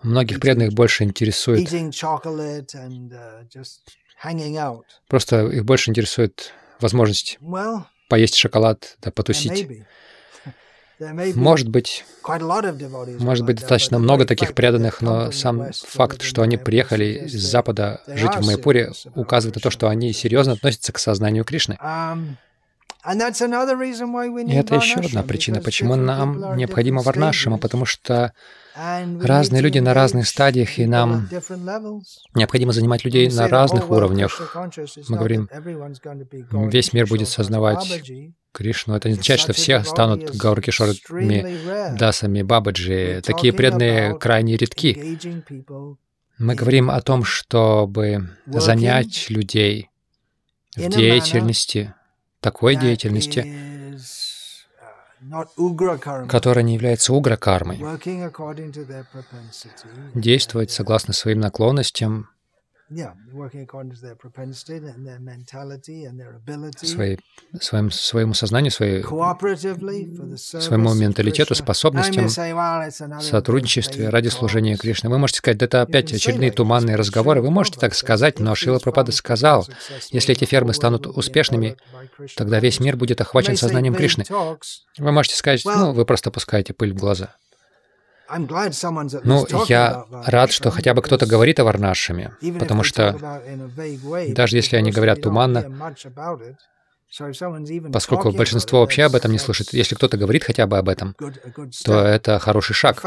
многих 0.02 0.40
преданных 0.40 0.73
больше 0.73 1.05
интересует... 1.05 1.69
Просто 5.09 5.47
их 5.47 5.64
больше 5.64 5.90
интересует 5.90 6.52
возможность 6.81 7.38
поесть 8.09 8.37
шоколад, 8.37 8.97
да, 9.00 9.11
потусить. 9.11 9.85
Может 11.35 11.69
быть, 11.69 12.04
может 13.19 13.47
быть 13.47 13.57
достаточно 13.61 13.99
много 13.99 14.26
таких 14.26 14.54
преданных, 14.54 15.00
но 15.00 15.30
сам 15.33 15.73
факт, 15.73 16.23
что 16.23 16.42
они 16.42 16.57
приехали 16.57 17.26
с 17.26 17.33
Запада 17.33 18.02
жить 18.07 18.37
в 18.37 18.47
Майпуре, 18.47 18.92
указывает 19.14 19.57
на 19.57 19.61
то, 19.61 19.71
что 19.71 19.88
они 19.88 20.12
серьезно 20.12 20.52
относятся 20.54 20.92
к 20.92 20.99
сознанию 20.99 21.45
Кришны. 21.45 21.78
Um, 21.83 22.37
И 23.02 24.54
это 24.54 24.75
еще 24.75 25.00
одна 25.00 25.23
причина, 25.23 25.62
почему 25.62 25.97
нам 25.97 26.57
необходимо 26.57 27.00
варнашима, 27.00 27.57
потому 27.57 27.87
что 27.87 28.35
разные 28.75 29.62
люди 29.62 29.78
на 29.78 29.95
разных 29.95 30.28
стадиях, 30.28 30.78
и 30.78 30.85
нам 30.87 31.26
необходимо 32.35 32.73
занимать 32.73 33.04
людей 33.04 33.30
на 33.30 33.49
разных 33.49 33.90
уровнях. 33.90 34.38
Мы 35.09 35.16
говорим, 35.16 35.49
весь 36.69 36.92
мир 36.92 37.07
будет 37.07 37.28
сознавать 37.28 38.02
Кришну. 38.52 38.95
Это 38.95 39.09
не 39.09 39.12
означает, 39.12 39.40
что 39.40 39.52
все 39.52 39.83
станут 39.85 40.35
Гауркишорами, 40.37 41.97
Дасами, 41.97 42.42
Бабаджи. 42.42 43.23
Такие 43.25 43.52
преданные 43.52 44.19
крайне 44.19 44.57
редки. 44.57 45.19
Мы 46.38 46.54
говорим 46.54 46.90
о 46.90 47.00
том, 47.02 47.25
чтобы 47.25 48.30
занять 48.47 49.28
людей 49.28 49.90
в 50.75 50.88
деятельности, 50.88 51.95
такой 52.40 52.76
деятельности, 52.76 53.47
которая 56.28 56.64
не 56.64 56.75
является 56.75 57.12
угра-кармой, 57.12 57.78
действовать 60.14 60.71
согласно 60.71 61.12
своим 61.12 61.40
наклонностям, 61.40 62.30
своей, 66.87 67.18
своим, 67.61 67.90
своему 67.90 68.35
сознанию, 68.35 68.73
своей, 68.73 69.02
своему 70.37 70.94
менталитету, 70.94 71.54
способностям, 71.54 72.28
сотрудничестве 73.20 74.09
ради 74.09 74.28
служения 74.28 74.76
Кришны. 74.76 75.09
Вы 75.09 75.18
можете 75.18 75.38
сказать, 75.38 75.59
да 75.59 75.66
это 75.66 75.82
опять 75.82 76.12
очередные 76.12 76.50
туманные 76.50 76.97
разговоры. 76.97 77.40
Вы 77.42 77.50
можете 77.50 77.78
так 77.78 77.94
сказать, 77.94 78.40
но 78.40 78.54
Шила 78.56 78.80
Пропада 78.80 79.12
сказал, 79.12 79.68
если 80.11 80.35
эти 80.35 80.44
фермы 80.44 80.75
станут 80.75 81.06
успешными, 81.06 81.76
тогда 82.37 82.59
весь 82.59 82.80
мир 82.80 82.97
будет 82.97 83.20
охвачен 83.20 83.56
сознанием 83.56 83.94
Кришны. 83.94 84.25
Вы 84.99 85.12
можете 85.12 85.37
сказать, 85.37 85.64
ну, 85.64 85.92
вы 85.92 86.04
просто 86.04 86.30
пускаете 86.30 86.75
пыль 86.75 86.92
в 86.92 86.97
глаза. 86.97 87.37
Ну, 89.25 89.46
я 89.68 90.04
рад, 90.26 90.52
что 90.52 90.70
хотя 90.70 90.94
бы 90.94 91.02
кто-то 91.02 91.26
говорит 91.26 91.60
о 91.60 91.64
Варнашами, 91.64 92.32
потому 92.58 92.82
что 92.82 93.16
даже 94.28 94.57
если 94.57 94.76
они 94.76 94.90
говорят 94.90 95.22
туманно, 95.22 95.94
поскольку 97.92 98.31
большинство 98.33 98.81
вообще 98.81 99.05
об 99.05 99.14
этом 99.14 99.33
не 99.33 99.38
слышит, 99.38 99.72
если 99.72 99.94
кто-то 99.94 100.16
говорит 100.16 100.44
хотя 100.44 100.66
бы 100.66 100.78
об 100.78 100.88
этом, 100.88 101.16
то 101.85 102.00
это 102.00 102.38
хороший 102.38 102.74
шаг. 102.74 103.02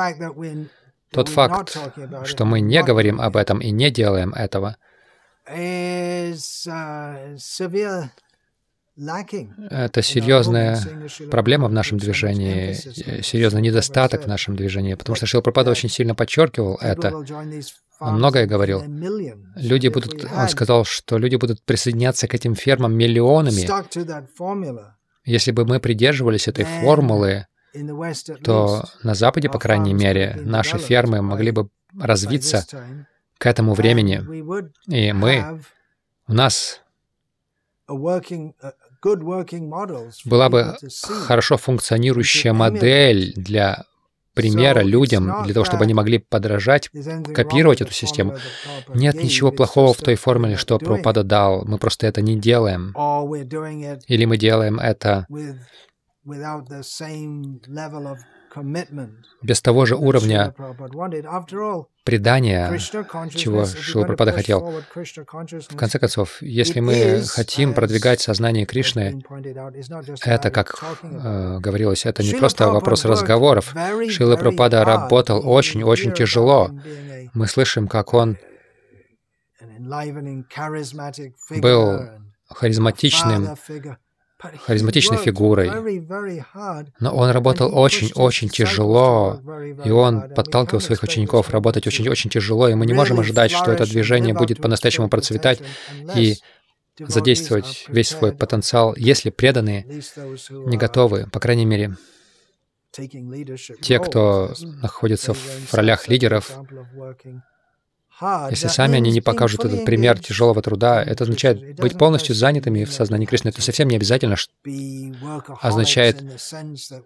Тот 1.11 1.29
факт, 1.29 1.77
что 2.25 2.45
мы 2.45 2.59
не 2.59 2.83
говорим 2.83 3.21
об 3.21 3.37
этом 3.37 3.59
и 3.59 3.69
не 3.71 3.91
делаем 3.91 4.33
этого, 4.33 4.75
это 8.95 10.01
серьезная 10.01 10.79
проблема 11.31 11.67
в 11.67 11.71
нашем 11.71 11.97
движении, 11.97 12.73
серьезный 13.23 13.61
недостаток 13.61 14.25
в 14.25 14.27
нашем 14.27 14.55
движении, 14.55 14.93
потому 14.93 15.15
что 15.15 15.25
Шилпрапада 15.25 15.71
очень 15.71 15.89
сильно 15.89 16.13
подчеркивал 16.13 16.77
это. 16.79 17.11
Он 17.99 18.15
многое 18.15 18.45
говорил. 18.45 18.83
Люди 19.55 19.87
будут, 19.87 20.25
он 20.25 20.49
сказал, 20.49 20.85
что 20.85 21.17
люди 21.17 21.37
будут 21.37 21.63
присоединяться 21.63 22.27
к 22.27 22.33
этим 22.33 22.53
фермам 22.55 22.93
миллионами. 22.93 23.67
Если 25.25 25.51
бы 25.51 25.65
мы 25.65 25.79
придерживались 25.79 26.47
этой 26.47 26.65
формулы, 26.65 27.47
то 28.43 28.83
на 29.01 29.15
Западе, 29.15 29.49
по 29.49 29.57
крайней 29.57 29.93
мере, 29.93 30.37
наши 30.43 30.77
фермы 30.77 31.21
могли 31.21 31.51
бы 31.51 31.69
развиться 31.99 32.65
к 33.37 33.45
этому 33.45 33.73
времени. 33.73 34.21
И 34.87 35.13
мы, 35.13 35.61
у 36.27 36.33
нас 36.33 36.81
была 40.25 40.49
бы 40.49 40.77
хорошо 41.25 41.57
функционирующая 41.57 42.53
модель 42.53 43.33
для 43.35 43.85
примера 44.33 44.81
людям, 44.81 45.43
для 45.43 45.53
того, 45.53 45.65
чтобы 45.65 45.83
они 45.83 45.93
могли 45.93 46.17
подражать, 46.17 46.89
копировать 47.33 47.81
эту 47.81 47.93
систему. 47.93 48.35
Нет 48.93 49.15
ничего 49.15 49.51
плохого 49.51 49.93
в 49.93 49.97
той 49.97 50.15
формуле, 50.15 50.55
что 50.57 50.79
Пропада 50.79 51.23
дал. 51.23 51.65
Мы 51.65 51.77
просто 51.77 52.07
это 52.07 52.21
не 52.21 52.39
делаем. 52.39 52.93
Или 54.07 54.25
мы 54.25 54.37
делаем 54.37 54.79
это 54.79 55.27
без 59.41 59.61
того 59.61 59.85
же 59.85 59.95
уровня 59.95 60.53
предания, 62.03 62.77
чего 63.29 63.65
Шилапрапада 63.65 64.31
хотел. 64.31 64.83
В 64.93 65.75
конце 65.75 65.99
концов, 65.99 66.41
если 66.41 66.79
мы 66.79 67.23
хотим 67.27 67.73
продвигать 67.73 68.21
сознание 68.21 68.65
Кришны, 68.65 69.23
это, 70.25 70.51
как 70.51 70.75
э, 71.01 71.59
говорилось, 71.59 72.05
это 72.05 72.23
не 72.23 72.33
просто 72.33 72.69
вопрос 72.69 73.05
разговоров. 73.05 73.73
Шила 74.09 74.37
работал 74.83 75.47
очень-очень 75.47 76.13
тяжело. 76.13 76.71
Мы 77.33 77.47
слышим, 77.47 77.87
как 77.87 78.13
он 78.13 78.37
был 81.49 82.01
харизматичным 82.47 83.55
харизматичной 84.65 85.17
фигурой. 85.17 85.69
Но 86.99 87.15
он 87.15 87.29
работал 87.31 87.77
очень-очень 87.77 88.49
тяжело, 88.49 89.39
и 89.83 89.91
он 89.91 90.29
подталкивал 90.33 90.81
своих 90.81 91.03
учеников 91.03 91.49
работать 91.49 91.87
очень-очень 91.87 92.29
тяжело, 92.29 92.67
и 92.69 92.75
мы 92.75 92.85
не 92.85 92.93
можем 92.93 93.19
ожидать, 93.19 93.51
что 93.51 93.71
это 93.71 93.85
движение 93.85 94.33
будет 94.33 94.61
по-настоящему 94.61 95.09
процветать 95.09 95.61
и 96.15 96.35
задействовать 96.99 97.85
весь 97.87 98.09
свой 98.09 98.33
потенциал, 98.33 98.95
если 98.95 99.29
преданные 99.29 99.85
не 100.49 100.77
готовы, 100.77 101.27
по 101.31 101.39
крайней 101.39 101.65
мере, 101.65 101.95
те, 103.81 103.99
кто 103.99 104.53
находится 104.81 105.33
в 105.33 105.73
ролях 105.73 106.07
лидеров, 106.07 106.51
если 108.49 108.67
сами 108.67 108.97
они 108.97 109.11
не 109.11 109.21
покажут 109.21 109.65
этот 109.65 109.85
пример 109.85 110.19
тяжелого 110.19 110.61
труда, 110.61 111.03
это 111.03 111.23
означает 111.23 111.75
быть 111.75 111.97
полностью 111.97 112.35
занятыми 112.35 112.83
в 112.83 112.93
сознании 112.93 113.25
Кришны. 113.25 113.49
Это 113.49 113.61
совсем 113.61 113.87
не 113.87 113.95
обязательно 113.95 114.35
означает, 115.61 116.23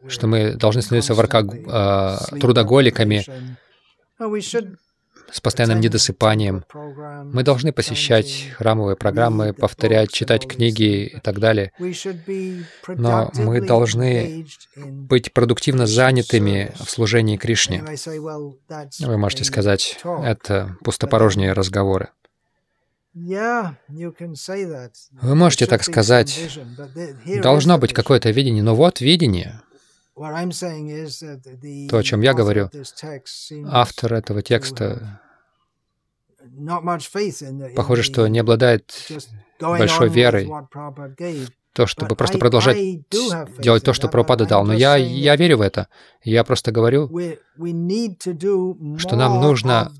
что 0.08 0.28
мы 0.28 0.54
должны 0.54 0.82
становиться 0.82 1.14
варка, 1.14 1.40
э, 1.40 2.40
трудоголиками 2.40 3.26
с 5.32 5.42
постоянным 5.42 5.80
недосыпанием. 5.80 6.64
Мы 6.74 7.44
должны 7.44 7.72
посещать 7.72 8.50
храмовые 8.58 8.96
программы, 8.96 9.54
повторять, 9.54 10.12
читать 10.12 10.48
книги 10.48 11.06
и 11.06 11.20
так 11.20 11.40
далее. 11.40 11.72
Но 12.88 13.32
мы 13.36 13.62
должны 13.62 14.46
быть 14.76 15.34
продуктивно 15.34 15.86
занятыми 15.88 16.72
в 16.80 16.90
служении 16.90 17.38
Кришне. 17.38 17.84
Вы 19.00 19.18
можете 19.18 19.44
сказать, 19.44 20.00
это 20.04 20.78
пустопорожние 20.84 21.54
разговоры. 21.54 22.10
Вы 25.22 25.36
можете 25.36 25.66
так 25.66 25.84
сказать. 25.84 26.60
Должно 27.42 27.78
быть 27.80 27.94
какое-то 27.94 28.30
видение, 28.30 28.62
но 28.64 28.76
вот 28.76 29.02
видение. 29.02 29.62
То, 31.90 31.98
о 31.98 32.04
чем 32.04 32.22
я 32.22 32.34
говорю, 32.34 32.70
автор 33.66 34.14
этого 34.14 34.42
текста, 34.42 35.22
похоже, 37.76 38.04
что 38.04 38.28
не 38.28 38.40
обладает 38.40 38.92
большой 39.60 40.10
верой. 40.10 40.50
То, 41.78 41.86
чтобы 41.86 42.16
просто 42.16 42.40
продолжать 42.40 42.78
делать 43.60 43.84
то, 43.84 43.94
что 43.94 44.08
Прабхупада 44.08 44.48
дал. 44.48 44.66
Но 44.66 44.74
я, 44.74 44.96
я 44.96 45.36
верю 45.36 45.58
в 45.58 45.62
это. 45.62 45.90
Я 46.24 46.44
просто 46.44 46.72
говорю, 46.72 47.08
что 48.98 49.16
нам 49.16 49.40
нужно 49.42 49.92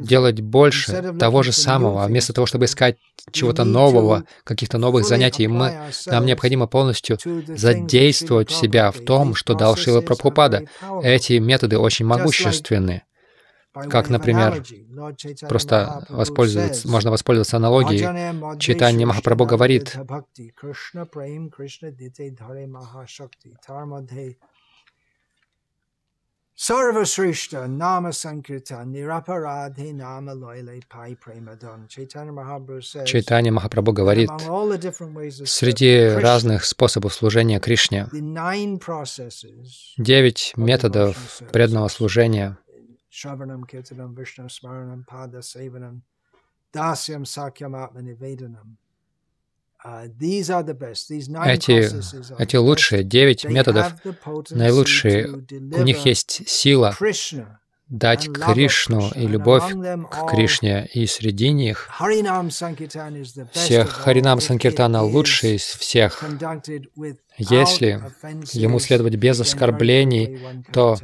делать 0.00 0.40
больше 0.40 1.14
того 1.20 1.42
же 1.42 1.52
самого. 1.52 2.06
Вместо 2.06 2.32
того, 2.32 2.46
чтобы 2.46 2.64
искать 2.64 2.96
чего-то 3.30 3.64
нового, 3.64 4.24
каких-то 4.44 4.78
новых 4.78 5.04
занятий, 5.04 5.46
мы, 5.48 5.74
нам 6.06 6.24
необходимо 6.24 6.66
полностью 6.66 7.18
задействовать 7.46 8.50
себя 8.50 8.90
в 8.90 9.00
том, 9.00 9.34
что 9.34 9.52
дал 9.52 9.76
Шила 9.76 10.00
Прабхупада. 10.00 10.62
Эти 11.02 11.34
методы 11.34 11.78
очень 11.78 12.06
могущественны. 12.06 13.02
Как, 13.72 14.08
например, 14.08 14.64
просто 15.48 16.04
воспользоваться, 16.08 16.88
можно 16.88 17.10
воспользоваться 17.10 17.56
аналогией. 17.56 18.58
Читание 18.58 19.06
Махапрабху 19.06 19.46
говорит, 19.46 19.96
Sarva 26.60 27.04
Srishta 27.04 27.68
Nama 27.68 28.10
Sankirtan 28.10 28.90
Niraparadhe 28.90 29.92
Nama 29.92 30.32
Loyle 30.32 30.80
Pai 30.88 31.14
Premadan. 31.14 31.86
Чайтанья 31.86 33.52
Махапрабху 33.52 33.92
говорит, 33.92 34.28
среди 35.46 36.08
разных 36.08 36.64
способов 36.64 37.14
служения 37.14 37.60
Кришне, 37.60 38.08
девять 39.98 40.52
методов 40.56 41.42
преданного 41.52 41.86
служения 41.86 42.58
Shravanam 43.18 43.62
Kirtanam 43.66 44.14
Vishnu 44.14 44.44
Smaranam 44.48 45.04
Pada 45.04 45.40
Sevanam 45.42 46.02
Dasyam 46.72 47.24
Sakyam 47.24 47.74
Atma 47.74 48.00
Nivedanam. 48.00 48.76
Эти, 49.84 50.02
эти 52.42 52.56
лучшие 52.56 53.04
девять 53.04 53.44
методов, 53.44 53.94
наилучшие, 54.50 55.28
у 55.28 55.82
них 55.84 56.04
есть 56.04 56.48
сила 56.48 56.96
дать 57.88 58.28
Кришну 58.30 59.10
и 59.14 59.26
любовь 59.26 59.72
к 60.10 60.30
Кришне, 60.30 60.86
и 60.92 61.06
среди 61.06 61.50
них 61.50 61.88
всех 63.52 63.90
Харинам 63.90 64.40
Санкиртана 64.40 65.02
лучший 65.02 65.56
из 65.56 65.62
всех. 65.62 66.22
Если 67.38 68.00
ему 68.52 68.78
следовать 68.78 69.14
без 69.16 69.40
оскорблений, 69.40 70.38
то 70.72 70.96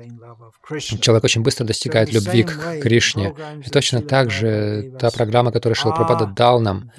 человек 1.01 1.25
очень 1.25 1.43
быстро 1.43 1.65
достигает 1.65 2.13
любви 2.13 2.43
к 2.43 2.81
Кришне. 2.83 3.35
И 3.65 3.71
точно 3.71 4.03
так 4.03 4.31
же 4.31 4.93
та 4.99 5.11
программа, 5.11 5.53
которую 5.53 5.77
Шилапрапада 5.77 6.27
дал 6.27 6.61
нам, 6.61 6.91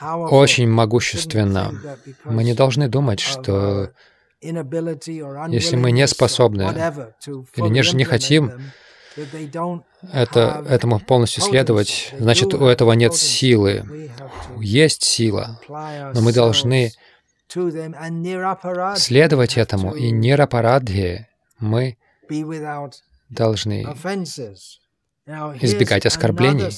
очень 0.00 0.68
могущественна. 0.68 1.72
Мы 2.24 2.44
не 2.44 2.54
должны 2.54 2.88
думать, 2.88 3.20
что 3.20 3.90
если 4.40 5.76
мы 5.76 5.90
не 5.90 6.06
способны 6.06 6.62
или 7.56 7.68
не, 7.68 7.96
не 7.96 8.04
хотим 8.04 8.52
это, 10.12 10.64
этому 10.68 11.00
полностью 11.00 11.42
следовать, 11.42 12.14
значит, 12.18 12.54
у 12.54 12.66
этого 12.66 12.92
нет 12.92 13.14
силы. 13.14 14.10
Есть 14.58 15.02
сила, 15.02 15.60
но 15.68 16.20
мы 16.20 16.32
должны 16.32 16.92
следовать 18.96 19.56
этому, 19.56 19.94
и 19.94 20.10
нирапарадхи 20.10 21.26
мы 21.58 21.96
должны 23.28 23.86
избегать 25.60 26.06
оскорблений. 26.06 26.70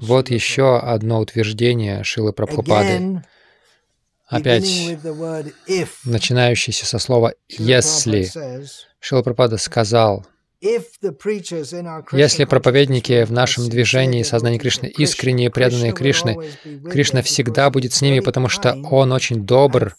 Вот 0.00 0.30
еще 0.30 0.78
одно 0.78 1.20
утверждение 1.20 2.04
Шилы 2.04 2.32
Прабхупады, 2.32 3.22
опять 4.26 4.98
начинающееся 6.04 6.86
со 6.86 6.98
слова 6.98 7.34
«если». 7.48 8.28
Шила 9.00 9.22
Прабхупада 9.22 9.58
сказал, 9.58 10.26
если 10.60 12.44
проповедники 12.44 13.24
в 13.24 13.30
нашем 13.30 13.68
движении 13.68 14.24
сознания 14.24 14.58
Кришны 14.58 14.86
искренние, 14.86 15.50
преданные 15.50 15.92
Кришны, 15.92 16.36
Кришна 16.90 17.22
всегда 17.22 17.70
будет 17.70 17.92
с 17.92 18.02
ними, 18.02 18.18
потому 18.18 18.48
что 18.48 18.76
Он 18.90 19.12
очень 19.12 19.44
добр, 19.44 19.94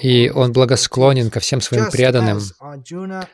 и 0.00 0.30
Он 0.34 0.52
благосклонен 0.52 1.30
ко 1.30 1.40
всем 1.40 1.60
своим 1.60 1.90
преданным. 1.90 2.40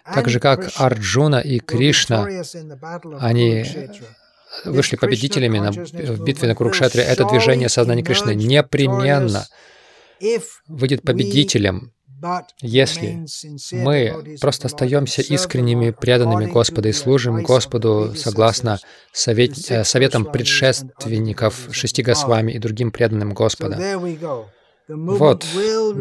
Так 0.04 0.28
же, 0.28 0.40
как 0.40 0.70
Арджуна 0.74 1.40
и 1.40 1.60
Кришна, 1.60 2.26
они 3.20 3.64
вышли 4.64 4.96
победителями 4.96 5.60
на, 5.60 5.70
в 5.70 6.24
битве 6.24 6.48
на 6.48 6.56
Курукшетре. 6.56 7.02
Это 7.02 7.24
движение 7.26 7.68
сознания 7.68 8.02
Кришны 8.02 8.34
непременно 8.34 9.46
выйдет 10.66 11.02
победителем, 11.02 11.92
если 12.61 13.26
мы 13.72 14.38
просто 14.40 14.66
остаемся 14.66 15.22
искренними, 15.22 15.90
преданными 15.90 16.46
Господа 16.46 16.88
и 16.88 16.92
служим 16.92 17.42
Господу 17.42 18.14
согласно 18.16 18.78
совет, 19.12 19.70
э, 19.70 19.85
советам 19.85 20.24
предшественников 20.24 21.68
шести 21.72 22.02
Госвами 22.02 22.52
и 22.52 22.59
другим 22.59 22.90
преданным 22.90 23.35
Господа, 23.35 23.78
вот, 24.90 25.46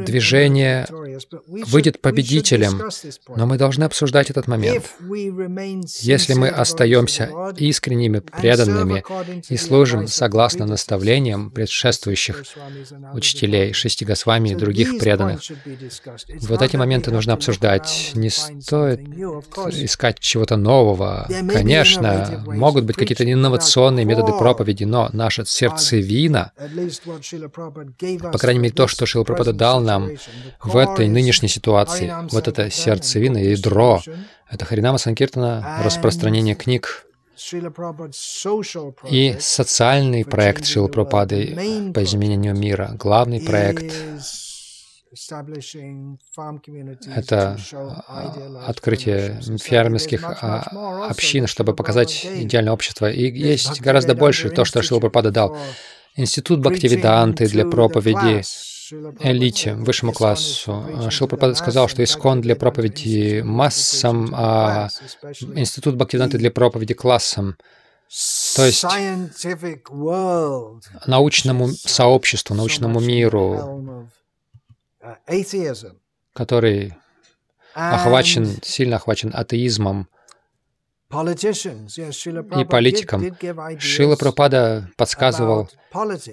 движение 0.06 0.88
выйдет 1.48 2.02
победителем, 2.02 2.82
но 3.36 3.46
мы 3.46 3.58
должны 3.58 3.84
обсуждать 3.84 4.30
этот 4.30 4.48
момент. 4.48 4.86
Если 6.02 6.34
мы 6.34 6.50
остаемся 6.50 7.30
искренними, 7.58 8.20
преданными 8.20 9.04
и 9.50 9.58
служим 9.58 10.08
согласно 10.08 10.66
наставлениям 10.66 11.52
предшествующих 11.52 12.44
учителей, 13.14 13.74
шести 13.74 14.06
Госвами 14.06 14.50
и 14.50 14.56
других 14.56 14.98
преданных, 14.98 15.42
вот 16.42 16.62
эти 16.62 16.76
моменты 16.76 17.12
нужно 17.12 17.34
обсуждать. 17.34 18.12
Не 18.14 18.30
стоит 18.30 19.02
искать 19.72 20.20
чего-то 20.20 20.58
нового. 20.58 21.28
Конечно, 21.52 22.44
могут 22.48 22.86
быть 22.86 22.96
какие-то 22.96 23.30
инновационные 23.32 24.06
методы 24.06 24.34
проповеди, 24.34 24.86
но 24.86 25.10
наша 25.14 25.46
сердцевина, 25.46 26.52
по 28.32 28.38
крайней 28.38 28.60
мере, 28.60 28.74
то, 28.80 28.88
что 28.88 29.06
Шила 29.06 29.26
Прабхупада 29.26 29.52
дал 29.52 29.82
нам 29.82 30.12
в 30.64 30.78
этой 30.78 31.10
нынешней 31.10 31.50
ситуации, 31.50 32.14
вот 32.32 32.48
это 32.48 32.70
сердцевина, 32.72 33.38
ядро, 33.38 34.02
это 34.50 34.64
Харинама 34.64 34.98
Санкиртана, 34.98 35.82
распространение 35.84 36.56
книг, 36.56 37.06
и 39.10 39.36
социальный 39.38 40.24
проект 40.24 40.66
Шила 40.66 40.88
Прабхупады 40.88 41.92
по 41.94 42.02
изменению 42.06 42.56
мира, 42.56 42.96
главный 42.98 43.42
проект 43.42 43.94
это 47.16 47.58
открытие 48.66 49.42
фермерских 49.62 50.24
а, 50.24 51.08
общин, 51.10 51.48
чтобы 51.48 51.76
показать 51.76 52.26
идеальное 52.26 52.72
общество. 52.72 53.12
И 53.12 53.30
есть 53.30 53.82
гораздо 53.82 54.14
больше 54.16 54.50
то, 54.50 54.64
что 54.64 54.82
Шила 54.82 55.00
Прабхупада 55.00 55.32
дал. 55.32 55.58
Институт 56.16 56.60
Бхактивиданты 56.60 57.48
для 57.48 57.66
проповеди 57.66 58.44
элите, 59.20 59.74
высшему 59.76 60.14
классу. 60.14 60.86
Шилпрапада 61.10 61.56
сказал, 61.56 61.88
что 61.88 62.04
искон 62.04 62.42
для 62.42 62.56
проповеди 62.56 63.42
массам, 63.42 64.30
а 64.34 64.90
институт 65.56 65.96
Бхактивиданты 65.96 66.38
для 66.38 66.52
проповеди 66.52 66.94
классам. 66.94 67.58
То 68.56 68.66
есть 68.66 68.84
научному 71.06 71.68
сообществу, 71.68 72.56
научному 72.56 73.00
миру, 73.00 74.08
который 76.34 76.96
охвачен, 77.76 78.58
сильно 78.64 78.96
охвачен 78.96 79.32
атеизмом, 79.34 80.08
и 81.12 82.66
политикам. 82.66 83.36
Шила 83.80 84.16
Пропада 84.16 84.90
подсказывал 84.96 85.70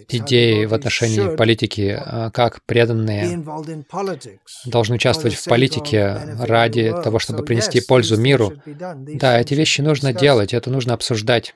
идеи 0.08 0.66
в 0.66 0.74
отношении 0.74 1.34
политики, 1.34 1.98
а, 1.98 2.30
как 2.30 2.62
преданные 2.64 3.42
должны 4.66 4.96
участвовать 4.96 5.34
в 5.34 5.44
политике 5.44 6.20
ради 6.40 6.92
того, 7.02 7.18
чтобы 7.18 7.42
принести 7.42 7.80
пользу 7.80 8.20
миру. 8.20 8.52
Да, 8.66 9.40
эти 9.40 9.54
вещи 9.54 9.80
нужно 9.80 10.12
делать, 10.12 10.52
это 10.52 10.70
нужно 10.70 10.92
обсуждать. 10.92 11.54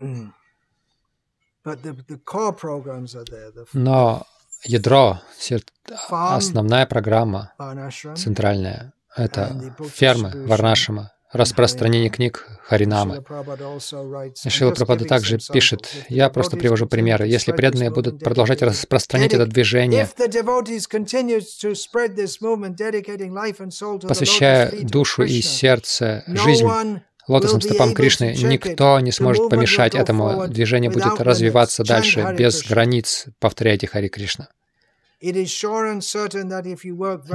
Mm. 0.00 0.32
Но 3.72 4.26
ядро, 4.64 5.20
основная 6.10 6.86
программа, 6.86 7.52
центральная, 8.16 8.92
это 9.16 9.74
фермы 9.92 10.32
Варнашима, 10.46 11.12
распространение 11.32 12.10
книг 12.10 12.46
Харинамы. 12.64 13.24
Шила 14.48 14.70
Прабхада 14.72 15.04
также 15.04 15.38
пишет, 15.52 15.88
я 16.08 16.28
просто 16.30 16.56
привожу 16.56 16.86
примеры, 16.86 17.26
если 17.26 17.52
преданные 17.52 17.90
будут 17.90 18.20
продолжать 18.20 18.62
распространять 18.62 19.32
это 19.32 19.46
движение, 19.46 20.08
посвящая 24.08 24.72
душу 24.82 25.22
и 25.22 25.40
сердце, 25.40 26.24
жизнь 26.26 26.68
лотосным 27.28 27.60
стопам 27.60 27.94
Кришны, 27.94 28.36
никто 28.42 29.00
не 29.00 29.12
сможет 29.12 29.48
помешать 29.48 29.94
этому. 29.94 30.48
Движение 30.48 30.90
будет 30.90 31.20
развиваться 31.20 31.84
дальше, 31.84 32.34
без 32.36 32.62
границ. 32.64 33.26
Повторяйте 33.38 33.86
Хари 33.86 34.08
Кришна. 34.08 34.48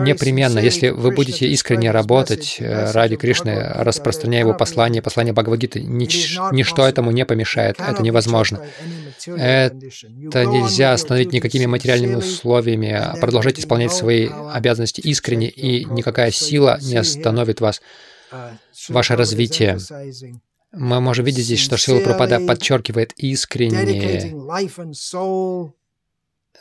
Непременно, 0.03 0.59
если 0.59 0.89
вы 0.89 1.11
будете 1.11 1.47
искренне 1.47 1.91
работать 1.91 2.57
э, 2.59 2.91
ради 2.91 3.15
Кришны, 3.15 3.65
распространяя 3.75 4.41
его 4.41 4.53
послание, 4.53 5.01
послание 5.01 5.33
Бхагавадгиты, 5.33 5.81
нич, 5.81 6.37
ничто 6.51 6.85
этому 6.85 7.11
не 7.11 7.25
помешает, 7.25 7.79
это 7.79 8.03
невозможно. 8.03 8.61
Это 9.25 10.45
нельзя 10.45 10.91
остановить 10.93 11.31
никакими 11.31 11.65
материальными 11.65 12.15
условиями. 12.15 13.01
Продолжайте 13.21 13.61
исполнять 13.61 13.93
свои 13.93 14.27
обязанности 14.51 14.99
искренне, 15.01 15.47
и 15.47 15.85
никакая 15.85 16.31
сила 16.31 16.77
не 16.81 16.97
остановит 16.97 17.61
вас, 17.61 17.81
uh, 18.31 18.51
ваше 18.89 19.15
развитие. 19.15 19.77
Мы 20.73 20.99
можем 20.99 21.25
видеть 21.25 21.45
здесь, 21.45 21.61
что 21.61 21.77
Шила 21.77 22.01
Пропада 22.01 22.39
подчеркивает 22.39 23.13
искренне 23.15 24.33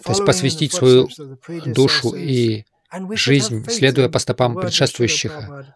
то 0.04 0.12
есть 0.12 0.24
посвятить 0.24 0.72
свою 0.72 1.08
душу 1.66 2.14
и 2.14 2.64
жизнь, 3.12 3.64
следуя 3.68 4.08
по 4.08 4.18
стопам 4.18 4.54
предшествующих 4.54 5.32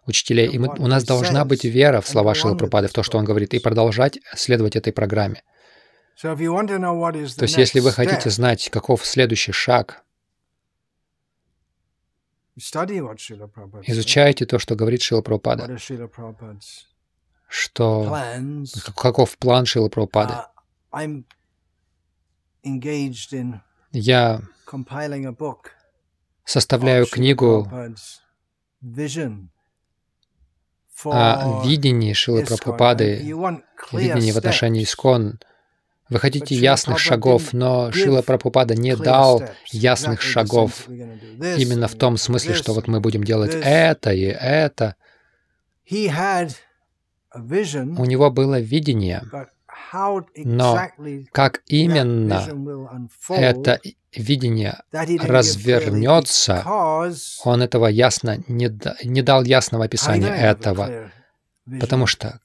учителей. 0.07 0.49
И 0.49 0.59
мы, 0.59 0.69
у 0.79 0.87
нас 0.87 1.05
должна 1.05 1.45
быть 1.45 1.65
вера 1.65 2.01
в 2.01 2.09
слова 2.09 2.35
Шилы 2.35 2.57
Пропады, 2.57 2.89
в 2.89 2.93
то, 2.93 3.03
что 3.03 3.19
он 3.19 3.25
говорит, 3.25 3.55
и 3.55 3.59
продолжать 3.59 4.19
следовать 4.35 4.77
этой 4.77 4.93
программе. 4.93 5.43
То 6.21 6.35
есть, 6.37 7.57
если 7.57 7.81
вы 7.81 7.93
хотите 7.93 8.31
знать, 8.31 8.69
каков 8.71 9.05
следующий 9.07 9.53
шаг, 9.53 10.05
изучайте 13.87 14.47
то, 14.47 14.59
что 14.59 14.75
говорит 14.75 15.03
Шила 15.03 15.23
Прабхупада. 15.23 15.79
Что, 17.49 18.23
каков 18.97 19.39
план 19.39 19.67
Шила 19.67 19.89
Прабхупады. 19.89 20.35
Я 23.93 24.43
составляю 26.45 27.07
книгу 27.07 27.69
о 31.05 31.63
видении 31.65 32.13
Шилы 32.13 32.45
Прабхупады, 32.45 33.17
видении 33.93 34.33
в 34.33 34.37
отношении 34.39 34.85
Искон. 34.85 35.41
Вы 36.09 36.19
хотите 36.19 36.55
ясных 36.57 36.99
шагов, 36.99 37.53
но 37.53 37.93
Шила 37.93 38.23
Прабхупада 38.23 38.75
не 38.75 38.97
дал 38.97 39.43
ясных 39.71 40.21
шагов 40.21 40.89
именно 40.89 41.87
в 41.89 41.95
том 41.95 42.17
смысле, 42.17 42.55
что 42.55 42.75
вот 42.75 42.89
мы 42.89 43.01
будем 43.01 43.25
делать 43.25 43.55
это 43.55 44.13
и 44.13 44.23
это. 44.23 44.97
У 47.33 48.05
него 48.05 48.31
было 48.31 48.61
видение, 48.61 49.23
но 50.37 50.81
как 51.33 51.63
именно 51.67 52.47
это 53.29 53.81
видение 54.15 54.83
развернется, 54.93 56.65
он 57.45 57.63
этого 57.63 57.87
ясно 57.87 58.43
не, 58.49 58.71
не 59.05 59.23
дал 59.23 59.45
ясного 59.45 59.85
описания 59.85 60.35
этого, 60.35 61.11
потому 61.81 62.07
что 62.07 62.41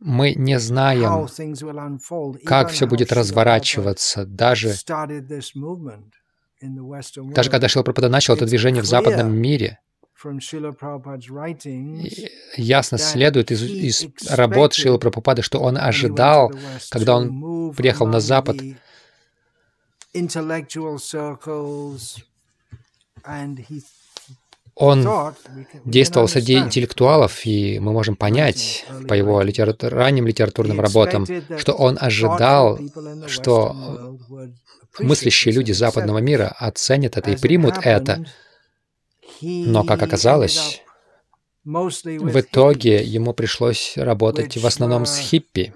мы 0.00 0.34
не 0.34 0.58
знаем, 0.58 1.28
как 2.44 2.70
все 2.70 2.86
будет 2.86 3.12
разворачиваться, 3.12 4.24
даже, 4.26 4.74
даже 6.60 7.50
когда 7.50 7.68
Шилпрапада 7.68 8.08
начал 8.08 8.34
это 8.34 8.46
движение 8.46 8.82
в 8.82 8.86
западном 8.86 9.36
мире, 9.36 9.78
ясно 12.56 12.98
следует 12.98 13.50
из, 13.50 13.62
из 13.62 14.06
работ 14.30 14.74
Шила 14.74 14.98
Прабхупады, 14.98 15.42
что 15.42 15.58
он 15.58 15.76
ожидал, 15.76 16.52
когда 16.90 17.16
он 17.16 17.72
приехал 17.74 18.06
на 18.06 18.20
Запад, 18.20 18.56
он 24.78 25.08
действовал 25.86 26.28
среди 26.28 26.58
интеллектуалов, 26.58 27.46
и 27.46 27.78
мы 27.78 27.92
можем 27.92 28.14
понять 28.14 28.84
по 29.08 29.14
его 29.14 29.40
литератур, 29.40 29.90
ранним 29.92 30.26
литературным 30.26 30.80
работам, 30.80 31.26
что 31.56 31.72
он 31.72 31.96
ожидал, 31.98 32.78
что 33.26 34.18
мыслящие 34.98 35.54
люди 35.54 35.72
западного 35.72 36.18
мира 36.18 36.54
оценят 36.58 37.16
это 37.16 37.30
и 37.30 37.36
примут 37.36 37.76
это, 37.82 38.26
но, 39.40 39.84
как 39.84 40.02
оказалось, 40.02 40.82
в 41.64 42.40
итоге 42.40 43.02
ему 43.02 43.32
пришлось 43.32 43.96
работать 43.96 44.56
в 44.56 44.66
основном 44.66 45.04
с 45.06 45.18
хиппи. 45.18 45.74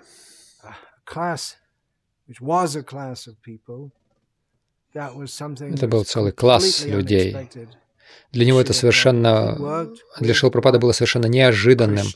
Это 4.95 5.89
был 5.89 6.05
целый 6.05 6.33
класс 6.33 6.85
людей. 6.85 7.37
Для 8.33 8.45
него 8.45 8.61
это 8.61 8.73
совершенно, 8.73 9.89
для 10.21 10.35
Шилпрапада 10.35 10.79
было 10.79 10.93
совершенно 10.93 11.27
неожиданным. 11.27 12.07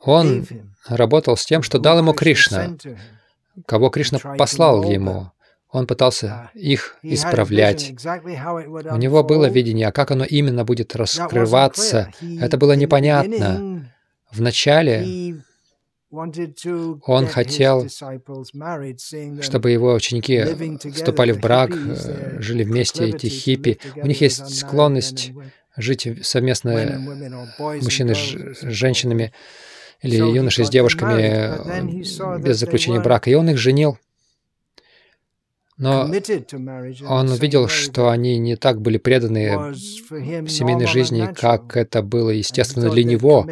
Он 0.00 0.46
работал 0.86 1.36
с 1.36 1.44
тем, 1.44 1.62
что 1.62 1.78
дал 1.78 1.98
ему 1.98 2.14
Кришна, 2.14 2.76
кого 3.66 3.90
Кришна 3.90 4.18
послал 4.18 4.82
ему. 4.90 5.30
Он 5.74 5.88
пытался 5.88 6.50
их 6.54 6.96
исправлять. 7.02 7.90
У 7.90 8.96
него 8.96 9.24
было 9.24 9.46
видение, 9.46 9.88
а 9.88 9.92
как 9.92 10.12
оно 10.12 10.24
именно 10.24 10.64
будет 10.64 10.94
раскрываться, 10.94 12.12
это 12.40 12.56
было 12.56 12.74
непонятно. 12.74 13.90
Вначале 14.30 15.34
он 16.12 17.26
хотел, 17.26 17.88
чтобы 19.40 19.70
его 19.72 19.94
ученики 19.94 20.44
вступали 20.92 21.32
в 21.32 21.40
брак, 21.40 21.72
э, 21.72 22.40
жили 22.40 22.62
вместе, 22.62 23.08
эти 23.08 23.26
хиппи. 23.26 23.80
У 23.96 24.06
них 24.06 24.20
есть 24.20 24.56
склонность 24.56 25.32
жить 25.76 26.06
совместно 26.22 27.00
мужчины 27.58 28.14
с 28.14 28.60
женщинами 28.62 29.32
или 30.02 30.16
юноши 30.18 30.64
с 30.64 30.70
девушками 30.70 32.38
без 32.40 32.58
заключения 32.58 33.00
брака. 33.00 33.28
И 33.28 33.34
он 33.34 33.50
их 33.50 33.58
женил. 33.58 33.98
Но 35.76 36.08
он 37.08 37.30
увидел, 37.30 37.66
что 37.66 38.08
они 38.08 38.38
не 38.38 38.54
так 38.54 38.80
были 38.80 38.98
преданы 38.98 39.74
семейной 39.74 40.86
жизни, 40.86 41.28
как 41.34 41.76
это 41.76 42.02
было 42.02 42.30
естественно 42.30 42.90
для 42.90 43.02
него. 43.02 43.48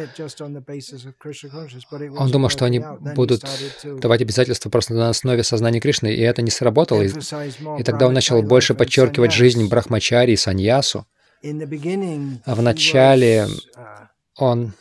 Он 2.17 2.31
думал, 2.31 2.49
что 2.49 2.63
они 2.65 2.81
будут 3.15 3.43
давать 3.83 4.21
обязательства 4.21 4.69
просто 4.69 4.93
на 4.93 5.09
основе 5.09 5.43
сознания 5.43 5.81
Кришны, 5.81 6.13
и 6.13 6.21
это 6.21 6.41
не 6.41 6.51
сработало. 6.51 7.01
И, 7.01 7.09
и 7.09 7.83
тогда 7.83 8.07
он 8.07 8.13
начал 8.13 8.41
больше 8.41 8.73
подчеркивать 8.73 9.33
жизнь 9.33 9.67
Брахмачари 9.67 10.31
и 10.31 10.37
Саньясу. 10.37 11.05
А 11.43 12.55
вначале 12.55 13.47
uh, 13.75 14.07
он 14.37 14.73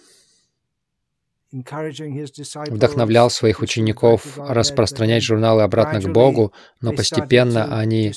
вдохновлял 1.53 3.29
своих 3.31 3.61
учеников 3.61 4.39
распространять 4.39 5.23
журналы 5.23 5.63
обратно 5.63 6.01
к 6.01 6.11
Богу, 6.11 6.53
но 6.81 6.93
постепенно 6.93 7.79
они 7.79 8.13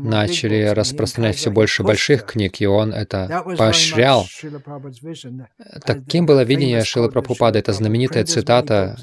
начали 0.00 0.62
распространять 0.68 1.36
все 1.36 1.50
больше 1.50 1.82
больших 1.82 2.24
книг, 2.24 2.60
и 2.60 2.66
он 2.66 2.92
это 2.92 3.44
поощрял. 3.56 4.26
Таким 5.84 6.26
было 6.26 6.44
видение 6.44 6.84
Шилы 6.84 7.10
Прабхупады. 7.10 7.58
Это 7.58 7.72
знаменитая 7.72 8.24
цитата 8.24 8.96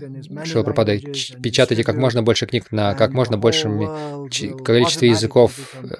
Шилы 0.45 0.63
Прабхупады. 0.63 0.99
«Печатайте 1.41 1.83
как 1.83 1.97
можно 1.97 2.23
больше 2.23 2.45
книг 2.45 2.71
на 2.71 2.93
как 2.93 3.11
можно 3.11 3.37
большем 3.37 4.29
количестве 4.63 5.09
языков, 5.09 5.51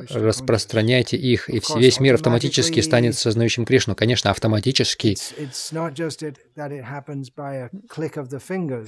распространяйте 0.10 1.18
их, 1.18 1.50
и 1.50 1.62
весь 1.76 2.00
мир 2.00 2.16
автоматически 2.16 2.80
станет 2.80 3.16
сознающим 3.16 3.66
Кришну». 3.66 3.96
Конечно, 3.96 4.32
автоматически. 4.32 5.18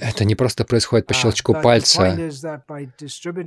Это 0.00 0.24
не 0.24 0.34
просто 0.34 0.64
происходит 0.64 1.06
по 1.06 1.14
щелчку 1.14 1.54
пальца, 1.54 2.16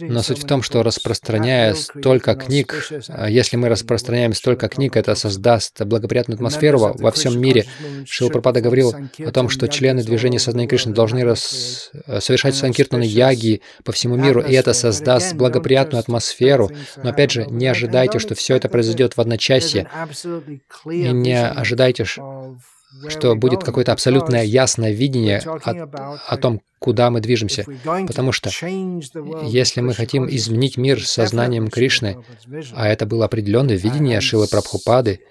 но 0.01 0.21
суть 0.21 0.43
в 0.43 0.47
том, 0.47 0.61
что 0.61 0.83
распространяя 0.83 1.73
столько 1.73 2.35
книг, 2.35 2.89
а 3.07 3.29
если 3.29 3.57
мы 3.57 3.69
распространяем 3.69 4.33
столько 4.33 4.67
книг, 4.69 4.95
это 4.95 5.15
создаст 5.15 5.81
благоприятную 5.81 6.35
атмосферу 6.35 6.95
во 6.97 7.11
всем 7.11 7.39
мире. 7.39 7.65
Шилапрапада 8.05 8.61
говорил 8.61 8.93
о 9.19 9.31
том, 9.31 9.49
что 9.49 9.67
члены 9.67 10.03
движения 10.03 10.39
Сознания 10.39 10.67
Кришны 10.67 10.93
должны 10.93 11.23
рас... 11.23 11.91
совершать 12.19 12.55
санкиртаны 12.55 13.03
яги 13.03 13.61
по 13.83 13.91
всему 13.91 14.15
миру, 14.15 14.41
и 14.41 14.53
это 14.53 14.73
создаст 14.73 15.35
благоприятную 15.35 15.99
атмосферу. 15.99 16.71
Но 16.97 17.09
опять 17.09 17.31
же, 17.31 17.45
не 17.45 17.67
ожидайте, 17.67 18.19
что 18.19 18.35
все 18.35 18.55
это 18.55 18.69
произойдет 18.69 19.17
в 19.17 19.21
одночасье, 19.21 19.87
и 20.85 21.11
не 21.11 21.39
ожидайте, 21.39 22.05
что 23.07 23.35
будет 23.35 23.63
какое-то 23.63 23.91
абсолютное 23.91 24.43
ясное 24.43 24.91
видение 24.91 25.39
о, 25.39 26.17
о 26.27 26.37
том, 26.37 26.61
куда 26.79 27.09
мы 27.09 27.21
движемся. 27.21 27.65
Потому 28.07 28.31
что 28.31 28.49
если 29.43 29.81
мы 29.81 29.93
хотим 29.93 30.27
изменить 30.29 30.77
мир 30.77 31.05
сознанием 31.05 31.69
Кришны, 31.69 32.17
а 32.73 32.87
это 32.87 33.05
было 33.05 33.25
определенное 33.25 33.75
видение 33.75 34.19
Шилы 34.21 34.47
Прабхупады, 34.47 35.21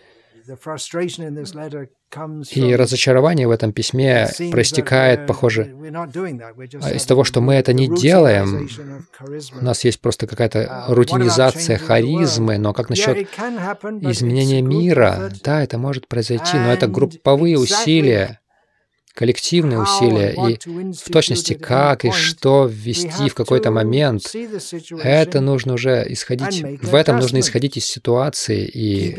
И 2.53 2.75
разочарование 2.75 3.47
в 3.47 3.51
этом 3.51 3.73
письме 3.73 4.29
проистекает, 4.51 5.27
похоже, 5.27 5.75
из 6.93 7.05
того, 7.05 7.25
что 7.25 7.41
мы 7.41 7.55
это 7.55 7.73
не 7.73 7.89
делаем. 7.89 8.69
У 9.61 9.65
нас 9.65 9.85
есть 9.85 10.01
просто 10.01 10.27
какая-то 10.27 10.87
рутинизация 10.89 11.79
харизмы, 11.79 12.59
но 12.59 12.73
как 12.73 12.91
насчет 12.91 13.29
изменения 14.03 14.63
мира? 14.63 15.31
Да, 15.45 15.63
это 15.63 15.79
может 15.79 16.09
произойти, 16.09 16.57
но 16.57 16.73
это 16.73 16.89
групповые 16.89 17.59
усилия 17.59 18.41
коллективные 19.21 19.81
усилия. 19.81 20.31
и 20.49 20.93
в 20.95 21.13
точности 21.13 21.55
как 21.55 22.05
и 22.05 22.11
что 22.11 22.67
ввести 22.71 23.29
в 23.29 23.35
какой-то 23.35 23.71
момент, 23.71 24.35
это 25.03 25.41
нужно 25.41 25.75
уже 25.75 26.07
исходить, 26.09 26.63
в 26.83 26.95
этом 26.95 27.19
нужно 27.19 27.41
исходить 27.41 27.77
из 27.77 27.85
ситуации 27.85 28.65
и 28.65 29.13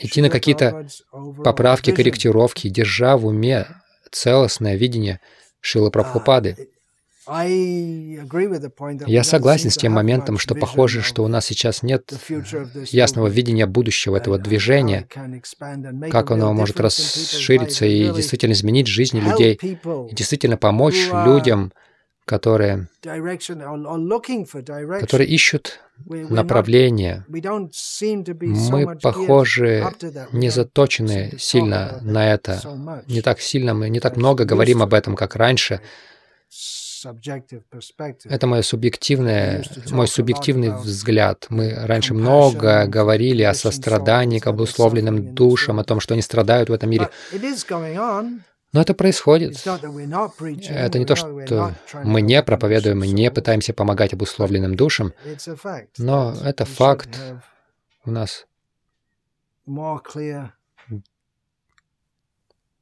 идти 0.00 0.22
на 0.22 0.30
какие-то 0.30 0.86
поправки, 1.44 1.92
корректировки, 1.92 2.68
держа 2.68 3.16
в 3.16 3.26
уме 3.26 3.66
целостное 4.10 4.76
видение 4.76 5.20
Шилы 5.60 5.90
Прабхупады. 5.90 6.68
Я 9.06 9.22
согласен 9.22 9.70
с 9.70 9.76
тем 9.76 9.92
моментом, 9.92 10.38
что 10.38 10.54
похоже, 10.56 11.02
что 11.02 11.22
у 11.22 11.28
нас 11.28 11.46
сейчас 11.46 11.82
нет 11.82 12.12
ясного 12.90 13.28
видения 13.28 13.66
будущего 13.66 14.16
этого 14.16 14.38
движения, 14.38 15.06
как 16.10 16.30
оно 16.32 16.52
может 16.52 16.80
расшириться 16.80 17.86
и 17.86 18.12
действительно 18.12 18.54
изменить 18.54 18.88
жизни 18.88 19.20
людей, 19.20 19.60
и 19.62 20.14
действительно 20.14 20.56
помочь 20.56 21.08
людям, 21.12 21.72
которые, 22.30 22.86
которые 25.00 25.28
ищут 25.28 25.80
направление. 26.06 27.24
Мы, 27.28 28.96
похоже, 29.02 29.92
не 30.32 30.50
заточены 30.50 31.32
сильно 31.38 31.98
на 32.02 32.32
это. 32.32 32.60
Не 33.08 33.20
так 33.20 33.40
сильно 33.40 33.74
мы, 33.74 33.88
не 33.88 33.98
так 33.98 34.16
много 34.16 34.44
говорим 34.44 34.80
об 34.80 34.94
этом, 34.94 35.16
как 35.16 35.34
раньше. 35.34 35.80
Это 38.24 38.46
мое 38.46 38.62
субъективное, 38.62 39.64
мой 39.90 40.06
субъективный 40.06 40.70
взгляд. 40.70 41.46
Мы 41.48 41.74
раньше 41.74 42.14
много 42.14 42.86
говорили 42.86 43.42
о 43.42 43.54
сострадании 43.54 44.38
к 44.38 44.46
обусловленным 44.46 45.34
душам, 45.34 45.80
о 45.80 45.84
том, 45.84 45.98
что 45.98 46.14
они 46.14 46.22
страдают 46.22 46.68
в 46.68 46.72
этом 46.72 46.90
мире. 46.90 47.08
Но 48.72 48.80
это 48.80 48.94
происходит. 48.94 49.56
Это 49.66 50.98
не 50.98 51.04
то, 51.04 51.16
что 51.16 51.74
мы 52.04 52.22
не 52.22 52.42
проповедуем, 52.42 53.00
не 53.00 53.30
пытаемся 53.30 53.72
помогать 53.72 54.12
обусловленным 54.12 54.76
душам, 54.76 55.12
но 55.98 56.34
это 56.44 56.64
факт. 56.64 57.18
У 58.04 58.10
нас 58.10 58.46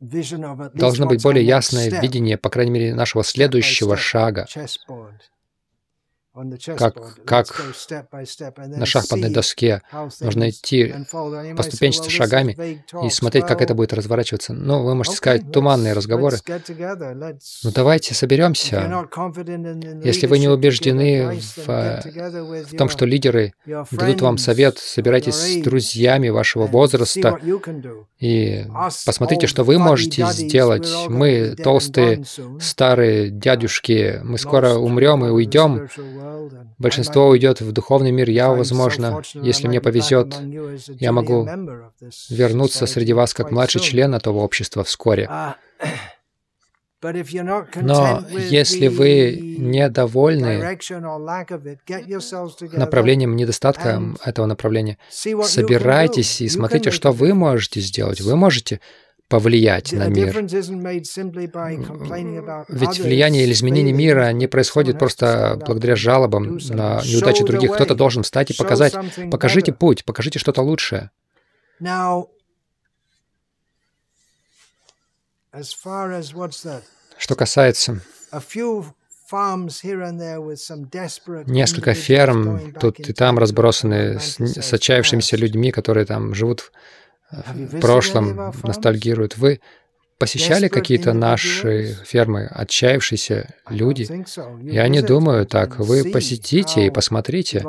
должно 0.01 1.07
быть 1.07 1.23
более 1.23 1.45
ясное 1.45 1.89
видение, 2.01 2.39
по 2.39 2.51
крайней 2.51 2.71
мере, 2.71 2.95
нашего 2.95 3.25
следующего 3.25 3.97
шага 3.97 4.47
как, 6.77 7.25
как 7.25 7.47
на 8.57 8.87
шахматной 8.87 9.31
доске 9.31 9.83
нужно 10.21 10.51
идти 10.51 10.95
поступенчатыми 11.57 12.11
шагами 12.11 12.85
и 13.05 13.11
смотреть, 13.11 13.47
как 13.47 13.63
это 13.63 13.75
будет 13.75 13.93
разворачиваться. 13.93 14.53
Ну, 14.53 14.83
вы 14.83 14.95
можете 14.95 15.17
сказать 15.17 15.53
туманные 15.53 15.93
разговоры. 15.93 16.39
Ну, 16.49 17.71
давайте 17.75 18.15
соберемся. 18.15 19.07
Если 20.05 20.27
вы 20.27 20.39
не 20.39 20.49
убеждены 20.49 21.41
в, 21.57 21.67
в 21.67 22.77
том, 22.77 22.89
что 22.89 23.05
лидеры 23.05 23.53
дадут 23.91 24.21
вам 24.21 24.39
совет, 24.39 24.79
собирайтесь 24.79 25.35
с 25.35 25.63
друзьями 25.63 26.29
вашего 26.29 26.67
возраста 26.67 27.39
и 28.19 28.67
посмотрите, 29.07 29.47
что 29.47 29.65
вы 29.65 29.79
можете 29.79 30.27
сделать. 30.27 30.89
Мы, 31.09 31.55
толстые, 31.57 32.25
старые 32.61 33.31
дядюшки, 33.31 34.21
мы 34.23 34.39
скоро 34.39 34.75
умрем 34.75 35.25
и 35.25 35.31
уйдем, 35.31 35.89
Большинство 36.79 37.29
уйдет 37.29 37.61
в 37.61 37.73
духовный 37.73 38.11
мир. 38.11 38.31
Я, 38.31 38.51
возможно, 38.51 39.23
если 39.35 39.69
мне 39.69 39.81
повезет, 39.81 40.35
я 41.01 41.13
могу 41.13 41.49
вернуться 42.31 42.87
среди 42.87 43.13
вас 43.13 43.35
как 43.35 43.51
младший 43.51 43.81
член 43.81 44.15
этого 44.15 44.39
общества 44.39 44.85
вскоре. 44.85 45.29
Но 47.01 48.25
если 48.49 48.89
вы 48.89 49.39
недовольны 49.59 50.79
направлением, 52.73 53.37
недостатком 53.37 54.19
этого 54.25 54.47
направления, 54.47 54.99
собирайтесь 55.09 56.41
и 56.41 56.49
смотрите, 56.49 56.91
что 56.91 57.13
вы 57.13 57.35
можете 57.35 57.81
сделать. 57.81 58.21
Вы 58.21 58.35
можете 58.35 58.81
повлиять 59.29 59.93
на 59.93 60.09
мир. 60.09 60.35
Ведь 62.69 62.99
влияние 62.99 63.45
или 63.45 63.53
изменение 63.53 63.95
мира 63.95 64.33
не 64.33 64.47
происходит 64.47 64.99
просто 64.99 65.61
благодаря 65.67 65.97
жалобам 65.97 66.59
на 66.71 67.03
неудачи 67.05 67.45
других. 67.45 67.73
Кто-то 67.75 67.95
должен 67.95 68.23
встать 68.23 68.51
и 68.51 68.55
показать, 68.55 68.95
покажите 69.31 69.73
путь, 69.73 70.05
покажите 70.05 70.39
что-то 70.39 70.63
лучшее. 70.63 71.11
Что 77.19 77.35
касается 77.35 78.01
несколько 81.47 81.95
ферм 81.95 82.73
тут 82.81 83.01
и 83.01 83.13
там 83.13 83.39
разбросаны 83.39 84.19
с, 84.21 84.39
с 84.41 84.73
отчаявшимися 84.73 85.37
людьми, 85.37 85.71
которые 85.71 86.07
там 86.07 86.35
живут 86.35 86.73
в 87.31 87.81
прошлом 87.81 88.53
ностальгируют. 88.63 89.37
Вы 89.37 89.61
посещали 90.19 90.69
какие-то 90.69 91.13
наши 91.13 91.95
фермы, 92.05 92.47
отчаявшиеся 92.47 93.55
люди? 93.69 94.09
Я 94.63 94.89
не 94.89 95.03
думаю 95.03 95.47
так. 95.47 95.79
Вы 95.79 96.11
посетите 96.11 96.87
и 96.87 96.91
посмотрите. 96.91 97.65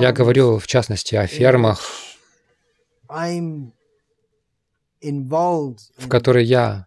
Я 0.00 0.12
говорю, 0.12 0.58
в 0.58 0.66
частности, 0.66 1.14
о 1.14 1.26
фермах, 1.26 1.80
в 5.02 6.08
которые 6.08 6.46
я 6.46 6.86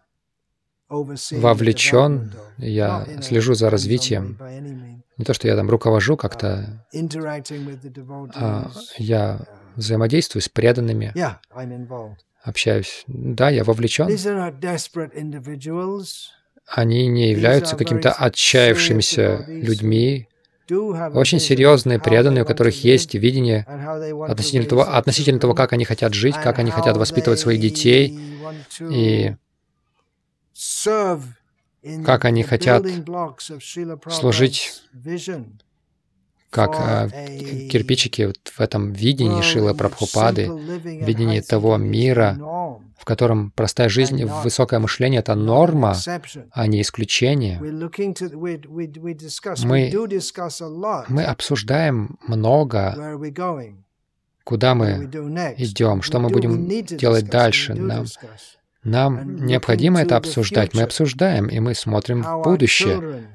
вовлечен, 1.30 2.32
я 2.56 3.06
слежу 3.22 3.54
за 3.54 3.70
развитием. 3.70 4.38
Не 5.16 5.24
то, 5.24 5.34
что 5.34 5.48
я 5.48 5.56
там 5.56 5.68
руковожу 5.68 6.16
как-то, 6.16 6.84
а 8.34 8.70
я 8.96 9.40
взаимодействую 9.78 10.42
с 10.42 10.48
преданными, 10.48 11.14
общаюсь. 12.42 13.04
Да, 13.06 13.48
я 13.50 13.64
вовлечен. 13.64 14.08
Они 16.66 17.06
не 17.06 17.30
являются 17.30 17.76
какими-то 17.76 18.12
отчаявшимися 18.12 19.44
людьми, 19.48 20.28
очень 21.14 21.40
серьезные, 21.40 21.98
преданные, 21.98 22.42
у 22.42 22.46
которых 22.46 22.84
есть 22.84 23.14
видение 23.14 23.64
относительно 24.28 24.68
того, 24.68 24.82
относительно 24.82 25.40
того, 25.40 25.54
как 25.54 25.72
они 25.72 25.86
хотят 25.86 26.12
жить, 26.12 26.34
как 26.34 26.58
они 26.58 26.70
хотят 26.70 26.96
воспитывать 26.98 27.40
своих 27.40 27.60
детей, 27.60 28.18
и 28.80 29.34
как 32.04 32.24
они 32.26 32.42
хотят 32.42 32.84
служить 34.10 34.82
как 36.50 36.74
э, 36.78 37.68
кирпичики 37.68 38.22
вот 38.22 38.38
в 38.44 38.60
этом 38.60 38.92
видении 38.92 39.42
Шилы 39.42 39.74
Прабхупады, 39.74 40.46
видении 40.46 41.40
того 41.40 41.76
мира, 41.76 42.36
в 42.96 43.04
котором 43.04 43.50
простая 43.50 43.88
жизнь, 43.88 44.24
высокое 44.24 44.80
мышление— 44.80 45.20
это 45.20 45.34
норма, 45.34 45.94
а 46.52 46.66
не 46.66 46.80
исключение. 46.80 47.60
Мы, 49.64 49.92
мы 51.08 51.24
обсуждаем 51.24 52.18
много, 52.26 53.18
куда 54.44 54.74
мы 54.74 55.04
идем, 55.58 56.02
что 56.02 56.18
мы 56.18 56.30
будем 56.30 56.66
делать 56.96 57.26
дальше. 57.26 57.74
Нам, 57.74 58.06
нам 58.82 59.36
необходимо 59.36 60.00
это 60.00 60.16
обсуждать. 60.16 60.72
Мы 60.74 60.82
обсуждаем, 60.82 61.46
и 61.46 61.60
мы 61.60 61.74
смотрим 61.74 62.22
в 62.22 62.42
будущее 62.42 63.28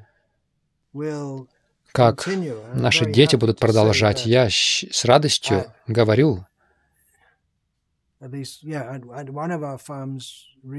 как 1.93 2.27
наши 2.73 3.10
дети 3.10 3.36
будут 3.38 3.60
продолжать. 3.60 4.26
Я 4.26 4.49
с 4.49 5.05
радостью 5.05 5.65
говорю, 5.88 6.45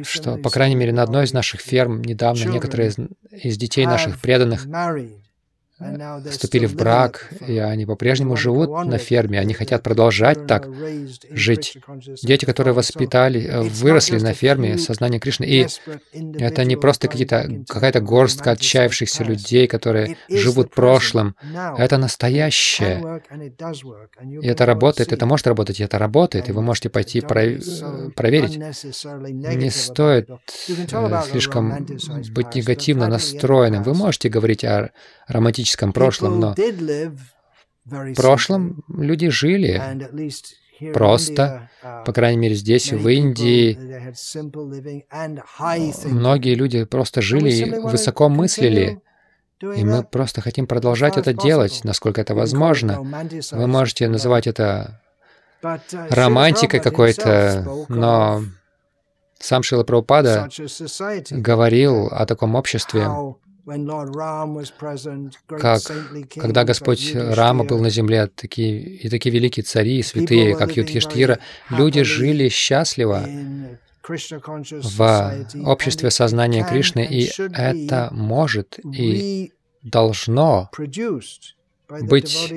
что, 0.02 0.36
по 0.38 0.50
крайней 0.50 0.74
мере, 0.74 0.92
на 0.92 1.02
одной 1.02 1.24
из 1.24 1.32
наших 1.32 1.60
ферм 1.60 2.02
недавно 2.02 2.44
некоторые 2.50 2.88
из, 2.88 2.96
из 3.30 3.56
детей 3.56 3.86
наших 3.86 4.20
преданных 4.20 4.66
вступили 6.30 6.66
в 6.66 6.76
брак, 6.76 7.30
и 7.46 7.58
они 7.58 7.86
по-прежнему 7.86 8.36
живут 8.36 8.70
на 8.86 8.98
ферме, 8.98 9.40
они 9.40 9.54
хотят 9.54 9.82
продолжать 9.82 10.46
так 10.46 10.68
жить. 11.30 11.78
Дети, 12.22 12.44
которые 12.44 12.74
воспитали, 12.74 13.44
э, 13.44 13.60
выросли 13.60 14.18
на 14.18 14.34
ферме, 14.34 14.78
сознание 14.78 15.20
Кришны, 15.20 15.44
и 15.44 15.66
это 16.38 16.64
не 16.64 16.76
просто 16.76 17.08
какая-то 17.08 18.00
горстка 18.00 18.52
отчаявшихся 18.52 19.24
людей, 19.24 19.66
которые 19.66 20.16
живут 20.28 20.70
прошлым. 20.70 21.34
Это 21.76 21.98
настоящее. 21.98 23.22
И 24.40 24.46
это 24.46 24.66
работает, 24.66 25.12
это 25.12 25.26
может 25.26 25.46
работать, 25.46 25.80
и 25.80 25.84
это 25.84 25.98
работает, 25.98 26.48
и 26.48 26.52
вы 26.52 26.62
можете 26.62 26.88
пойти 26.88 27.20
про- 27.20 27.58
проверить. 28.14 28.56
Не 28.56 29.70
стоит 29.70 30.28
э, 30.30 31.22
слишком 31.30 31.86
быть 32.32 32.54
негативно 32.54 33.08
настроенным. 33.08 33.82
Вы 33.82 33.94
можете 33.94 34.28
говорить 34.28 34.64
о 34.64 34.90
романтическом 35.28 35.92
прошлом, 35.92 36.40
но 36.40 36.54
в 37.84 38.14
прошлом 38.14 38.84
люди 38.88 39.28
жили 39.28 39.82
просто, 40.92 41.70
по 42.04 42.12
крайней 42.12 42.38
мере 42.38 42.54
здесь, 42.54 42.92
в 42.92 43.08
Индии, 43.08 43.78
многие 46.08 46.54
люди 46.54 46.84
просто 46.84 47.22
жили 47.22 47.50
и 47.50 47.70
высоко 47.80 48.28
мыслили, 48.28 49.00
и 49.60 49.84
мы 49.84 50.02
просто 50.02 50.40
хотим 50.40 50.66
продолжать 50.66 51.16
это 51.16 51.32
делать, 51.32 51.80
насколько 51.84 52.20
это 52.20 52.34
возможно. 52.34 53.00
Вы 53.52 53.66
можете 53.66 54.08
называть 54.08 54.46
это 54.46 55.00
романтикой 56.10 56.80
какой-то, 56.80 57.86
но 57.88 58.42
сам 59.38 59.62
Шила 59.62 59.84
Прабхупада 59.84 60.48
говорил 61.30 62.06
о 62.06 62.26
таком 62.26 62.54
обществе, 62.54 63.06
как 65.46 65.82
когда 66.34 66.64
Господь 66.64 67.14
Рама 67.14 67.64
был 67.64 67.80
на 67.80 67.90
земле, 67.90 68.26
такие, 68.26 68.78
и 68.80 69.08
такие 69.08 69.32
великие 69.34 69.64
цари, 69.64 70.02
святые, 70.02 70.56
как 70.56 70.76
Юдхиштира, 70.76 71.38
люди 71.70 72.02
жили 72.02 72.48
счастливо 72.48 73.24
в 74.06 75.46
обществе 75.64 76.10
сознания 76.10 76.66
Кришны, 76.68 77.06
и 77.10 77.30
это 77.38 78.08
может 78.12 78.78
и 78.84 79.52
должно 79.82 80.70
быть 81.88 82.52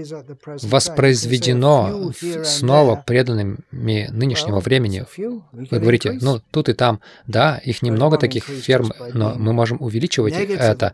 воспроизведено 0.64 2.12
снова 2.44 3.04
преданными 3.06 4.08
нынешнего 4.12 4.60
времени. 4.60 5.06
Вы 5.52 5.80
говорите, 5.80 6.18
ну, 6.22 6.42
тут 6.52 6.70
и 6.70 6.74
там, 6.74 7.02
да, 7.26 7.58
их 7.58 7.82
немного 7.82 8.18
таких 8.18 8.46
ферм, 8.46 8.94
но 9.14 9.36
мы 9.38 9.54
можем 9.54 9.82
увеличивать 9.82 10.34
это, 10.34 10.94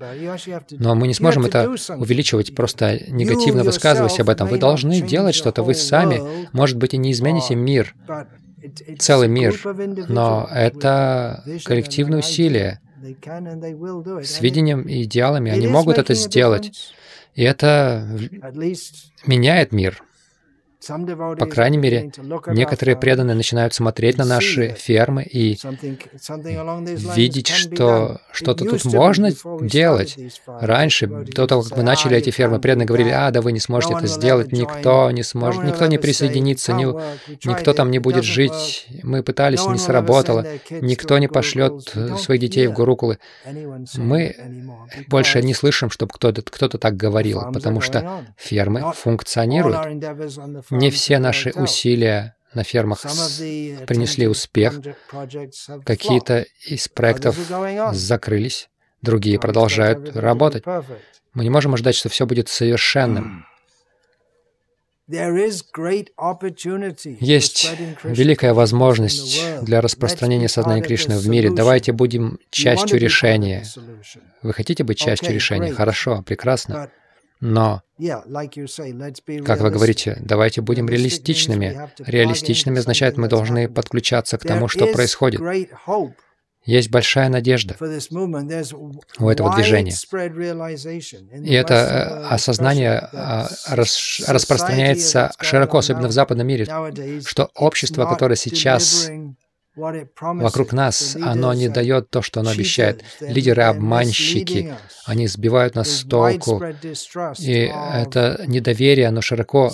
но 0.72 0.96
мы 0.96 1.08
не 1.08 1.14
сможем 1.14 1.46
это 1.46 1.70
увеличивать, 1.98 2.56
просто 2.56 3.00
негативно 3.08 3.64
высказываясь 3.64 4.20
об 4.20 4.30
этом. 4.30 4.48
Вы 4.48 4.58
должны 4.58 5.02
делать 5.02 5.36
что-то, 5.36 5.64
вы 5.64 5.74
сами, 5.74 6.50
может 6.54 6.78
быть, 6.78 6.94
и 6.94 6.98
не 6.98 7.12
измените 7.12 7.56
мир, 7.56 7.96
целый 9.00 9.28
мир, 9.28 9.60
но 10.08 10.48
это 10.52 11.44
коллективное 11.66 12.20
усилие. 12.20 12.80
С 13.04 14.40
видением 14.40 14.84
и 14.84 15.04
идеалами 15.04 15.52
они 15.52 15.68
могут 15.68 15.98
это 15.98 16.14
сделать. 16.14 16.72
И 17.36 17.44
это 17.44 18.08
меняет 19.26 19.72
мир. 19.72 20.04
По 20.88 21.46
крайней 21.46 21.78
мере, 21.78 22.12
некоторые 22.48 22.96
преданные 22.98 23.36
начинают 23.36 23.74
смотреть 23.74 24.18
на 24.18 24.26
наши 24.26 24.70
фермы 24.70 25.24
и 25.24 25.58
видеть, 27.16 27.48
что 27.48 28.22
что-то 28.32 28.66
тут 28.66 28.86
можно 28.86 29.30
делать. 29.62 30.18
Раньше, 30.46 31.08
до 31.08 31.48
того, 31.48 31.64
как 31.64 31.78
мы 31.78 31.84
начали 31.84 32.18
эти 32.18 32.32
фермы, 32.32 32.60
преданные 32.60 32.86
говорили, 32.86 33.10
а, 33.10 33.32
да 33.32 33.42
вы 33.42 33.52
не 33.52 33.60
сможете 33.60 33.96
это 33.96 34.08
сделать, 34.08 34.52
никто 34.52 35.10
не 35.12 35.24
сможет, 35.24 35.64
никто 35.64 35.88
не 35.88 35.98
присоединится, 35.98 36.74
ни, 36.74 36.86
никто 37.48 37.74
там 37.74 37.92
не 37.92 38.00
будет 38.00 38.24
жить. 38.24 38.88
Мы 39.04 39.24
пытались, 39.24 39.66
не 39.66 39.78
сработало, 39.78 40.46
никто 40.70 41.18
не 41.18 41.28
пошлет 41.28 41.94
своих 42.20 42.42
детей 42.42 42.68
в 42.68 42.74
Гурукулы. 42.74 43.20
Мы 43.96 44.36
больше 45.08 45.42
не 45.42 45.54
слышим, 45.54 45.90
чтобы 45.90 46.12
кто-то 46.14 46.42
кто 46.42 46.68
так 46.68 46.98
говорил, 46.98 47.52
потому 47.54 47.82
что 47.82 48.26
фермы 48.38 48.94
функционируют. 48.94 49.78
Не 50.74 50.90
все 50.90 51.20
наши 51.20 51.52
усилия 51.52 52.36
на 52.54 52.64
фермах 52.64 53.02
принесли 53.88 54.28
успех. 54.28 54.80
Какие-то 55.86 56.46
из 56.66 56.88
проектов 56.88 57.38
закрылись, 57.94 58.70
другие 59.02 59.40
продолжают 59.40 60.16
работать. 60.16 60.64
Мы 61.34 61.44
не 61.44 61.50
можем 61.50 61.74
ожидать, 61.74 61.96
что 61.96 62.10
все 62.10 62.26
будет 62.26 62.50
совершенным. 62.50 63.46
Есть 67.20 67.70
великая 68.04 68.54
возможность 68.54 69.62
для 69.62 69.82
распространения 69.82 70.48
сознания 70.48 70.82
Кришны 70.82 71.18
в 71.18 71.28
мире. 71.28 71.52
Давайте 71.52 71.92
будем 71.92 72.40
частью 72.50 73.00
решения. 73.00 73.66
Вы 74.42 74.54
хотите 74.54 74.84
быть 74.84 74.98
частью 74.98 75.34
решения? 75.34 75.72
Хорошо, 75.72 76.24
прекрасно. 76.26 76.90
Но, 77.46 77.82
как 79.46 79.60
вы 79.60 79.70
говорите, 79.70 80.18
давайте 80.22 80.62
будем 80.62 80.88
реалистичными. 80.88 81.90
Реалистичными 82.00 82.80
означает, 82.80 83.18
мы 83.18 83.28
должны 83.28 83.68
подключаться 83.68 84.38
к 84.38 84.44
тому, 84.44 84.70
что 84.70 84.88
происходит. 84.88 85.42
Есть 86.64 86.90
большая 86.90 87.28
надежда 87.28 87.76
у 89.20 89.30
этого 89.30 89.54
движения. 89.54 89.92
И 91.44 91.54
это 91.54 91.74
э, 91.74 92.34
осознание 92.34 93.10
распространяется 93.68 95.34
широко, 95.42 95.80
особенно 95.80 96.08
в 96.08 96.14
западном 96.14 96.48
мире, 96.48 96.66
что 97.26 97.52
общество, 97.56 98.06
которое 98.06 98.38
сейчас 98.38 99.10
вокруг 99.76 100.74
нас, 100.74 101.16
оно 101.16 101.54
не 101.54 101.70
дает 101.70 102.10
то, 102.10 102.22
что 102.22 102.42
оно 102.42 102.52
обещает. 102.52 103.04
Лидеры 103.20 103.64
обманщики, 103.64 104.74
они 105.06 105.28
сбивают 105.28 105.76
нас 105.76 105.90
с 105.90 106.04
толку. 106.04 106.64
И 107.40 107.72
это 107.94 108.44
недоверие, 108.48 109.08
оно 109.08 109.22
широко 109.22 109.72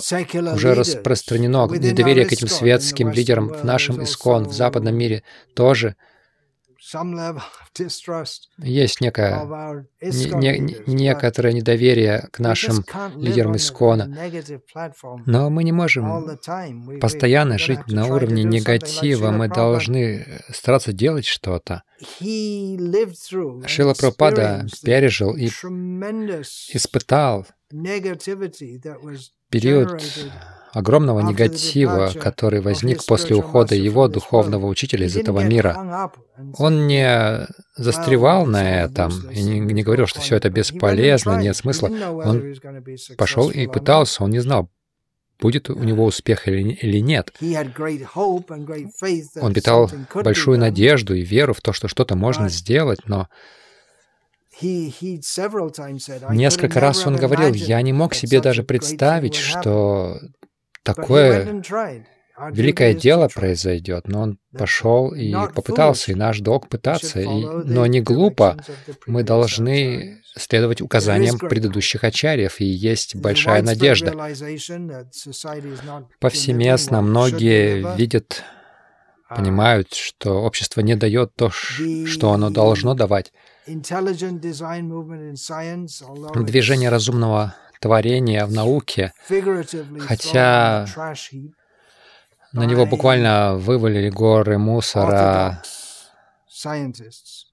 уже 0.54 0.74
распространено. 0.74 1.66
Недоверие 1.66 2.26
к 2.26 2.32
этим 2.32 2.48
светским 2.48 3.10
лидерам 3.10 3.48
в 3.48 3.64
нашем 3.64 4.02
искон, 4.02 4.48
в 4.48 4.52
западном 4.52 4.96
мире 4.96 5.22
тоже— 5.54 5.96
есть 8.58 9.00
некое, 9.00 9.86
не, 10.00 10.58
не, 10.58 10.76
некоторое 10.86 11.52
недоверие 11.52 12.28
к 12.32 12.38
нашим 12.38 12.84
лидерам 13.16 13.56
Искона. 13.56 14.08
Но 15.26 15.50
мы 15.50 15.64
не 15.64 15.72
можем 15.72 16.38
постоянно 17.00 17.58
жить 17.58 17.86
на 17.86 18.06
уровне 18.06 18.44
негатива. 18.44 19.30
Мы 19.30 19.48
должны 19.48 20.42
стараться 20.50 20.92
делать 20.92 21.26
что-то. 21.26 21.82
Шила 23.66 23.94
Пропада 23.94 24.66
пережил 24.82 25.36
и 25.36 25.48
испытал 26.72 27.46
период 29.50 30.02
огромного 30.72 31.20
негатива, 31.20 32.12
который 32.20 32.60
возник 32.60 33.04
после 33.06 33.36
ухода 33.36 33.74
его 33.74 34.08
духовного 34.08 34.66
учителя 34.66 35.06
из 35.06 35.16
этого 35.16 35.40
мира. 35.40 36.10
Он 36.58 36.86
не 36.86 37.46
застревал 37.76 38.46
на 38.46 38.82
этом 38.82 39.30
и 39.30 39.42
не, 39.42 39.60
не 39.60 39.82
говорил, 39.82 40.06
что 40.06 40.20
все 40.20 40.36
это 40.36 40.50
бесполезно, 40.50 41.40
нет 41.40 41.56
смысла. 41.56 41.88
Он 41.88 42.54
пошел 43.16 43.50
и 43.50 43.66
пытался, 43.66 44.24
он 44.24 44.30
не 44.30 44.40
знал, 44.40 44.70
будет 45.40 45.70
у 45.70 45.82
него 45.82 46.04
успех 46.04 46.48
или, 46.48 46.72
или 46.72 46.98
нет. 46.98 47.32
Он 49.40 49.54
питал 49.54 49.90
большую 50.14 50.58
надежду 50.58 51.14
и 51.14 51.22
веру 51.22 51.54
в 51.54 51.60
то, 51.60 51.72
что 51.72 51.88
что-то 51.88 52.16
можно 52.16 52.48
сделать, 52.48 53.00
но 53.06 53.28
Несколько 56.30 56.80
раз 56.80 57.06
он 57.06 57.16
говорил, 57.16 57.54
я 57.54 57.80
не 57.80 57.94
мог 57.94 58.14
себе 58.14 58.42
даже 58.42 58.62
представить, 58.62 59.34
что 59.34 60.20
такое 60.82 61.62
великое 62.52 62.94
дело 62.94 63.28
произойдет, 63.28 64.08
но 64.08 64.22
он 64.22 64.38
пошел 64.56 65.12
и 65.12 65.32
попытался, 65.54 66.12
и 66.12 66.14
наш 66.14 66.40
долг 66.40 66.68
пытаться, 66.68 67.20
и, 67.20 67.26
но 67.26 67.86
не 67.86 68.00
глупо. 68.00 68.56
Мы 69.06 69.22
должны 69.22 70.22
следовать 70.36 70.80
указаниям 70.80 71.38
предыдущих 71.38 72.04
ачарьев, 72.04 72.60
и 72.60 72.64
есть 72.64 73.16
большая 73.16 73.62
надежда. 73.62 74.12
Повсеместно 76.20 77.02
многие 77.02 77.96
видят, 77.96 78.42
uh, 79.30 79.36
понимают, 79.36 79.92
что 79.92 80.42
общество 80.42 80.80
не 80.80 80.94
дает 80.94 81.34
то, 81.34 81.50
что 81.50 82.32
оно 82.32 82.50
должно 82.50 82.94
давать. 82.94 83.32
Движение 86.36 86.88
разумного 86.90 87.54
творения 87.80 88.46
в 88.46 88.52
науке, 88.52 89.12
хотя 90.06 90.86
на 92.52 92.64
него 92.64 92.86
буквально 92.86 93.56
вывалили 93.56 94.10
горы 94.10 94.58
мусора. 94.58 95.62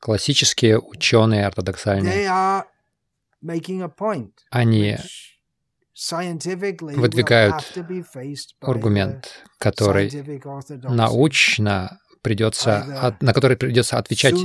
Классические 0.02 0.80
ученые 0.80 1.48
ортодоксальные. 1.48 2.28
Они 4.52 4.98
выдвигают 6.96 7.56
аргумент, 8.62 9.44
который 9.58 10.12
научно 10.84 12.00
придется, 12.22 13.16
на 13.22 13.34
который 13.34 13.56
придется 13.56 13.98
отвечать 13.98 14.36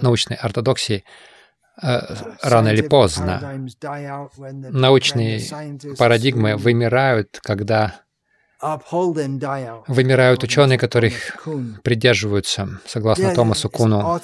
научной 0.00 0.36
ортодоксии 0.36 1.04
рано 1.76 2.68
или 2.68 2.82
поздно. 2.82 3.66
Научные 4.40 5.40
парадигмы 5.98 6.56
вымирают, 6.56 7.40
когда 7.42 8.02
вымирают 9.88 10.44
ученые, 10.44 10.78
которых 10.78 11.14
придерживаются, 11.82 12.80
согласно 12.86 13.34
Томасу 13.34 13.68
Куну. 13.68 14.20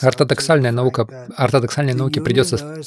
Ортодоксальная 0.00 0.72
наука, 0.72 1.08
ортодоксальной 1.36 1.94
науке 1.94 2.20
придется 2.20 2.80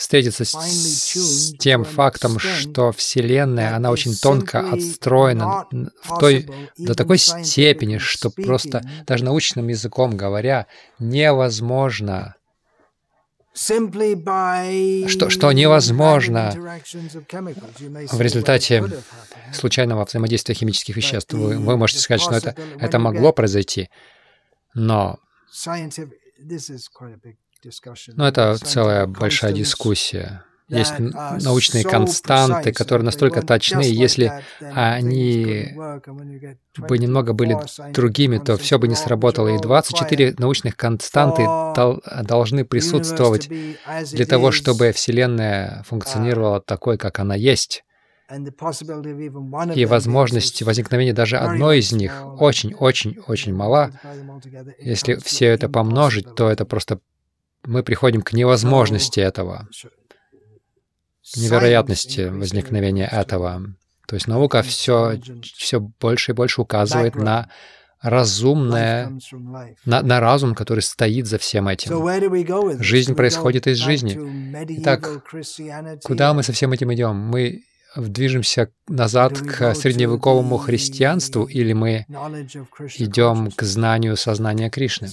встретиться 0.00 0.46
с, 0.46 0.52
с 0.52 1.52
тем 1.58 1.84
фактом, 1.84 2.38
что 2.38 2.90
Вселенная, 2.90 3.76
она 3.76 3.90
очень 3.90 4.14
тонко 4.16 4.70
отстроена 4.70 5.66
в 6.02 6.18
той, 6.18 6.48
до 6.78 6.94
такой 6.94 7.18
степени, 7.18 7.98
что 7.98 8.30
просто 8.30 8.82
даже 9.06 9.24
научным 9.24 9.68
языком 9.68 10.16
говоря, 10.16 10.66
невозможно 10.98 12.34
что, 15.08 15.28
что 15.28 15.52
невозможно 15.52 16.50
в 18.10 18.20
результате 18.20 18.84
случайного 19.52 20.06
взаимодействия 20.06 20.54
химических 20.54 20.96
веществ. 20.96 21.34
Вы, 21.34 21.58
вы 21.58 21.76
можете 21.76 22.00
сказать, 22.00 22.22
что 22.22 22.34
это, 22.34 22.56
это 22.78 22.98
могло 22.98 23.32
произойти, 23.32 23.90
но 24.72 25.18
но 28.16 28.28
это 28.28 28.56
целая 28.56 29.06
большая 29.06 29.52
дискуссия. 29.52 30.44
Есть 30.70 30.92
uh, 30.92 31.42
научные 31.42 31.82
константы, 31.82 32.72
которые 32.72 33.04
настолько 33.04 33.42
точны, 33.42 33.82
если 33.82 34.44
они 34.60 35.74
бы 36.76 36.98
немного 36.98 37.32
были 37.32 37.58
другими, 37.92 38.38
то 38.38 38.56
все 38.56 38.78
бы 38.78 38.86
не 38.86 38.94
сработало. 38.94 39.48
И 39.48 39.58
24 39.58 40.36
научных 40.38 40.76
константы 40.76 41.44
должны 42.22 42.64
присутствовать 42.64 43.50
для 44.12 44.26
того, 44.26 44.52
чтобы 44.52 44.92
Вселенная 44.92 45.82
функционировала 45.88 46.58
uh, 46.58 46.64
такой, 46.64 46.98
как 46.98 47.18
она 47.18 47.34
есть. 47.34 47.82
И 49.74 49.86
возможность 49.86 50.62
возникновения 50.62 51.12
даже 51.12 51.36
одной 51.36 51.80
из 51.80 51.90
них 51.90 52.12
очень-очень-очень 52.38 53.52
мала. 53.52 53.90
Если 54.78 55.16
все 55.16 55.46
это 55.46 55.68
помножить, 55.68 56.32
то 56.36 56.48
это 56.48 56.64
просто 56.64 57.00
мы 57.64 57.82
приходим 57.82 58.22
к 58.22 58.32
невозможности 58.32 59.20
этого, 59.20 59.68
к 61.32 61.36
невероятности 61.36 62.28
возникновения 62.28 63.06
этого. 63.06 63.62
То 64.06 64.14
есть 64.14 64.26
наука 64.26 64.62
все, 64.62 65.20
все 65.42 65.80
больше 65.80 66.32
и 66.32 66.34
больше 66.34 66.62
указывает 66.62 67.14
на 67.14 67.48
разумное, 68.00 69.12
на, 69.84 70.02
на 70.02 70.20
разум, 70.20 70.54
который 70.54 70.80
стоит 70.80 71.26
за 71.26 71.38
всем 71.38 71.68
этим. 71.68 72.82
Жизнь 72.82 73.14
происходит 73.14 73.66
из 73.66 73.76
жизни. 73.76 74.18
Итак, 74.80 75.24
куда 76.02 76.34
мы 76.34 76.42
со 76.42 76.52
всем 76.52 76.72
этим 76.72 76.92
идем? 76.94 77.16
Мы 77.16 77.62
движемся 77.96 78.70
назад 78.88 79.38
к 79.38 79.74
средневековому 79.74 80.56
христианству 80.58 81.44
или 81.44 81.72
мы 81.72 82.06
идем 82.96 83.50
к 83.50 83.62
знанию 83.62 84.16
сознания 84.16 84.70
Кришны? 84.70 85.08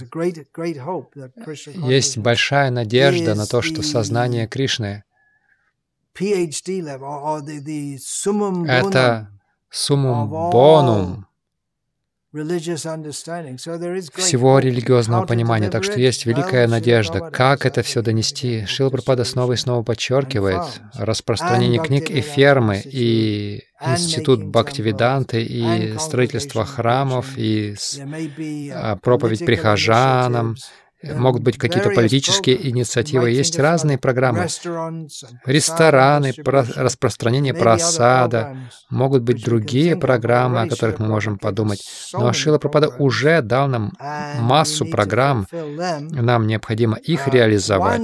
Есть 1.87 2.17
большая 2.17 2.71
надежда 2.71 3.35
на 3.35 3.45
то, 3.45 3.61
что 3.61 3.81
сознание 3.83 4.47
Кришны— 4.47 5.03
это 8.67 9.29
суммум 9.69 10.29
бонум 10.49 11.26
всего 14.15 14.59
религиозного 14.59 15.25
понимания. 15.25 15.69
Так 15.69 15.83
что 15.83 15.99
есть 15.99 16.25
великая 16.25 16.67
надежда. 16.67 17.29
Как 17.31 17.65
это 17.65 17.81
все 17.83 18.01
донести? 18.01 18.65
Шила 18.65 18.89
Пропада 18.89 19.23
снова 19.23 19.53
и 19.53 19.57
снова 19.57 19.83
подчеркивает 19.83 20.63
распространение 20.95 21.81
книг 21.81 22.09
и 22.09 22.21
фермы, 22.21 22.81
и 22.83 23.63
институт 23.85 24.43
Бхактивиданты, 24.43 25.43
и 25.43 25.97
строительство 25.99 26.65
храмов, 26.65 27.37
и 27.37 27.75
а, 28.73 28.95
проповедь 28.97 29.45
прихожанам, 29.45 30.55
могут 31.03 31.43
быть 31.43 31.57
какие-то 31.57 31.91
политические 31.91 32.69
инициативы. 32.69 33.31
Есть 33.31 33.59
разные 33.59 33.97
программы. 33.97 34.47
Рестораны, 35.45 36.33
про 36.33 36.65
распространение 36.75 37.53
просада, 37.53 38.57
могут 38.89 39.23
быть 39.23 39.43
другие 39.43 39.95
программы, 39.95 40.61
о 40.61 40.67
которых 40.67 40.99
мы 40.99 41.07
можем 41.07 41.37
подумать. 41.37 41.83
Но 42.13 42.33
Шила 42.33 42.57
Пропада 42.57 42.89
уже 42.99 43.41
дал 43.41 43.67
нам 43.67 43.93
массу 44.39 44.85
программ. 44.85 45.47
Нам 45.51 46.47
необходимо 46.47 46.97
их 46.97 47.27
реализовать. 47.27 48.01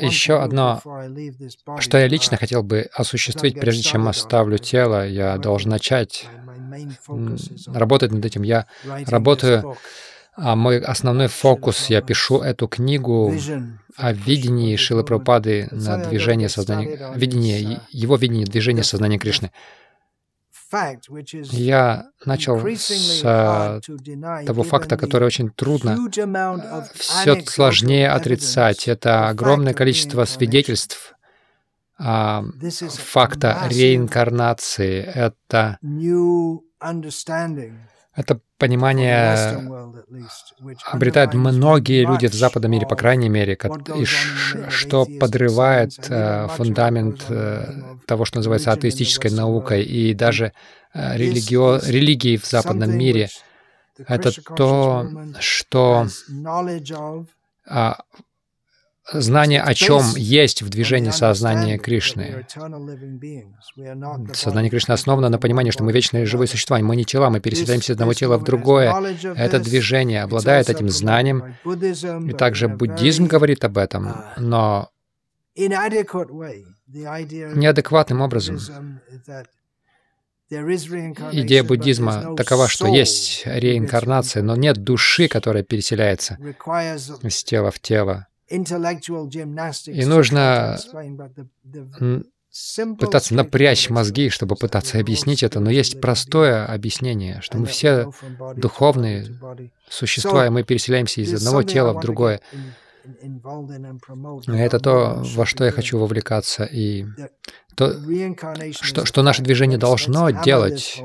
Еще 0.00 0.40
одно, 0.40 0.82
что 1.78 1.98
я 1.98 2.08
лично 2.08 2.36
хотел 2.36 2.62
бы 2.62 2.88
осуществить, 2.92 3.58
прежде 3.60 3.82
чем 3.82 4.08
оставлю 4.08 4.58
тело, 4.58 5.06
я 5.06 5.36
должен 5.38 5.70
начать 5.70 6.26
работать 7.66 8.12
над 8.12 8.24
этим. 8.24 8.42
Я 8.42 8.66
работаю 9.06 9.76
а 10.36 10.54
мой 10.54 10.78
основной 10.78 11.28
фокус, 11.28 11.88
я 11.88 12.02
пишу 12.02 12.40
эту 12.40 12.68
книгу 12.68 13.32
о 13.96 14.12
видении 14.12 14.76
Шилы 14.76 15.02
Прабхупады 15.02 15.68
на 15.70 15.96
движение 15.96 16.48
сознания, 16.48 17.12
видение, 17.14 17.80
его 17.90 18.16
видение 18.16 18.46
движения 18.46 18.82
сознания 18.82 19.18
Кришны. 19.18 19.50
Я 21.52 22.08
начал 22.24 22.60
с 22.66 23.80
того 24.46 24.62
факта, 24.62 24.96
который 24.98 25.24
очень 25.24 25.50
трудно, 25.50 25.96
все 26.94 27.40
сложнее 27.46 28.10
отрицать. 28.10 28.88
Это 28.88 29.28
огромное 29.28 29.74
количество 29.74 30.24
свидетельств 30.24 31.14
а, 31.98 32.44
факта 32.98 33.62
реинкарнации. 33.70 35.02
Это 35.02 35.78
это 38.16 38.40
понимание 38.58 39.36
обретают 40.90 41.34
многие 41.34 42.04
люди 42.06 42.26
в 42.26 42.34
западном 42.34 42.72
мире, 42.72 42.86
по 42.86 42.96
крайней 42.96 43.28
мере, 43.28 43.58
и 43.96 44.04
что 44.04 45.06
подрывает 45.20 45.92
э, 46.08 46.48
фундамент 46.48 47.24
э, 47.28 47.64
того, 48.06 48.24
что 48.24 48.38
называется 48.38 48.72
атеистической 48.72 49.30
наукой, 49.30 49.82
и 49.82 50.14
даже 50.14 50.52
э, 50.94 51.16
религио... 51.16 51.78
религии 51.84 52.36
в 52.36 52.46
западном 52.46 52.96
мире. 52.96 53.28
Это 54.06 54.30
то, 54.54 55.10
что 55.40 56.06
а, 57.68 57.98
знание 59.12 59.62
о 59.62 59.74
чем 59.74 60.02
есть 60.16 60.62
в 60.62 60.68
движении 60.68 61.10
сознания 61.10 61.78
Кришны. 61.78 62.46
Сознание 64.32 64.70
Кришны 64.70 64.92
основано 64.92 65.28
на 65.28 65.38
понимании, 65.38 65.70
что 65.70 65.84
мы 65.84 65.92
вечные 65.92 66.26
живые 66.26 66.48
существа, 66.48 66.78
мы 66.78 66.96
не 66.96 67.04
тела, 67.04 67.30
мы 67.30 67.40
переселяемся 67.40 67.92
из 67.92 67.96
одного 67.96 68.14
тела 68.14 68.38
в 68.38 68.44
другое. 68.44 68.94
Это 69.36 69.58
движение 69.58 70.22
обладает 70.22 70.70
этим 70.70 70.88
знанием, 70.88 71.56
и 72.28 72.32
также 72.32 72.68
буддизм 72.68 73.26
говорит 73.26 73.64
об 73.64 73.78
этом, 73.78 74.24
но 74.36 74.90
неадекватным 77.56 78.20
образом. 78.20 78.58
Идея 80.48 81.64
буддизма 81.64 82.36
такова, 82.36 82.68
что 82.68 82.86
есть 82.86 83.42
реинкарнация, 83.46 84.44
но 84.44 84.54
нет 84.54 84.76
души, 84.76 85.26
которая 85.26 85.64
переселяется 85.64 86.38
из 87.22 87.42
тела 87.42 87.72
в 87.72 87.80
тело. 87.80 88.28
И 88.48 90.04
нужно 90.04 90.78
пытаться 92.98 93.34
напрячь 93.34 93.90
мозги, 93.90 94.30
чтобы 94.30 94.56
пытаться 94.56 94.98
объяснить 94.98 95.42
это, 95.42 95.60
но 95.60 95.70
есть 95.70 96.00
простое 96.00 96.64
объяснение, 96.64 97.40
что 97.42 97.58
мы 97.58 97.66
все 97.66 98.10
духовные 98.56 99.26
существа, 99.88 100.46
и 100.46 100.50
мы 100.50 100.62
переселяемся 100.62 101.20
из 101.20 101.34
одного 101.34 101.62
тела 101.62 101.92
в 101.92 102.00
другое. 102.00 102.40
Это 104.46 104.80
то, 104.80 105.22
во 105.34 105.46
что 105.46 105.64
я 105.64 105.70
хочу 105.70 105.98
вовлекаться, 105.98 106.64
и 106.64 107.04
то, 107.76 107.94
что, 108.72 109.04
что 109.04 109.22
наше 109.22 109.42
движение 109.42 109.78
должно 109.78 110.30
делать, 110.30 111.00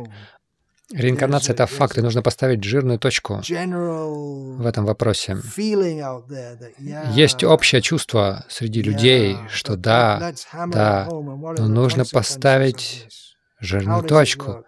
Реинкарнация— 0.93 1.53
это 1.55 1.65
факт, 1.67 1.97
и 1.97 2.01
нужно 2.01 2.21
поставить 2.21 2.63
жирную 2.63 2.99
точку 2.99 3.41
в 3.41 4.65
этом 4.65 4.85
вопросе. 4.85 5.37
Есть 7.13 7.43
общее 7.43 7.81
чувство 7.81 8.45
среди 8.49 8.81
людей, 8.81 9.37
что 9.49 9.75
да, 9.75 10.33
да, 10.67 11.07
но 11.09 11.67
нужно 11.67 12.05
поставить 12.05 13.07
жирную 13.59 14.03
точку. 14.03 14.65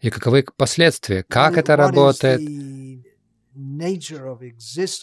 И 0.00 0.10
каковы 0.10 0.44
последствия? 0.56 1.22
Как 1.22 1.56
это 1.56 1.76
работает? 1.76 2.40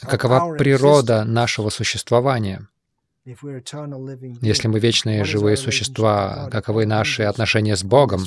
какова 0.02 0.56
природа 0.58 1.24
нашего 1.24 1.70
существования. 1.70 2.68
Если 3.24 4.68
мы 4.68 4.80
вечные 4.80 5.24
живые 5.26 5.56
существа, 5.56 6.50
каковы 6.52 6.88
наши 6.88 7.22
отношения 7.22 7.76
с 7.76 7.84
Богом? 7.84 8.26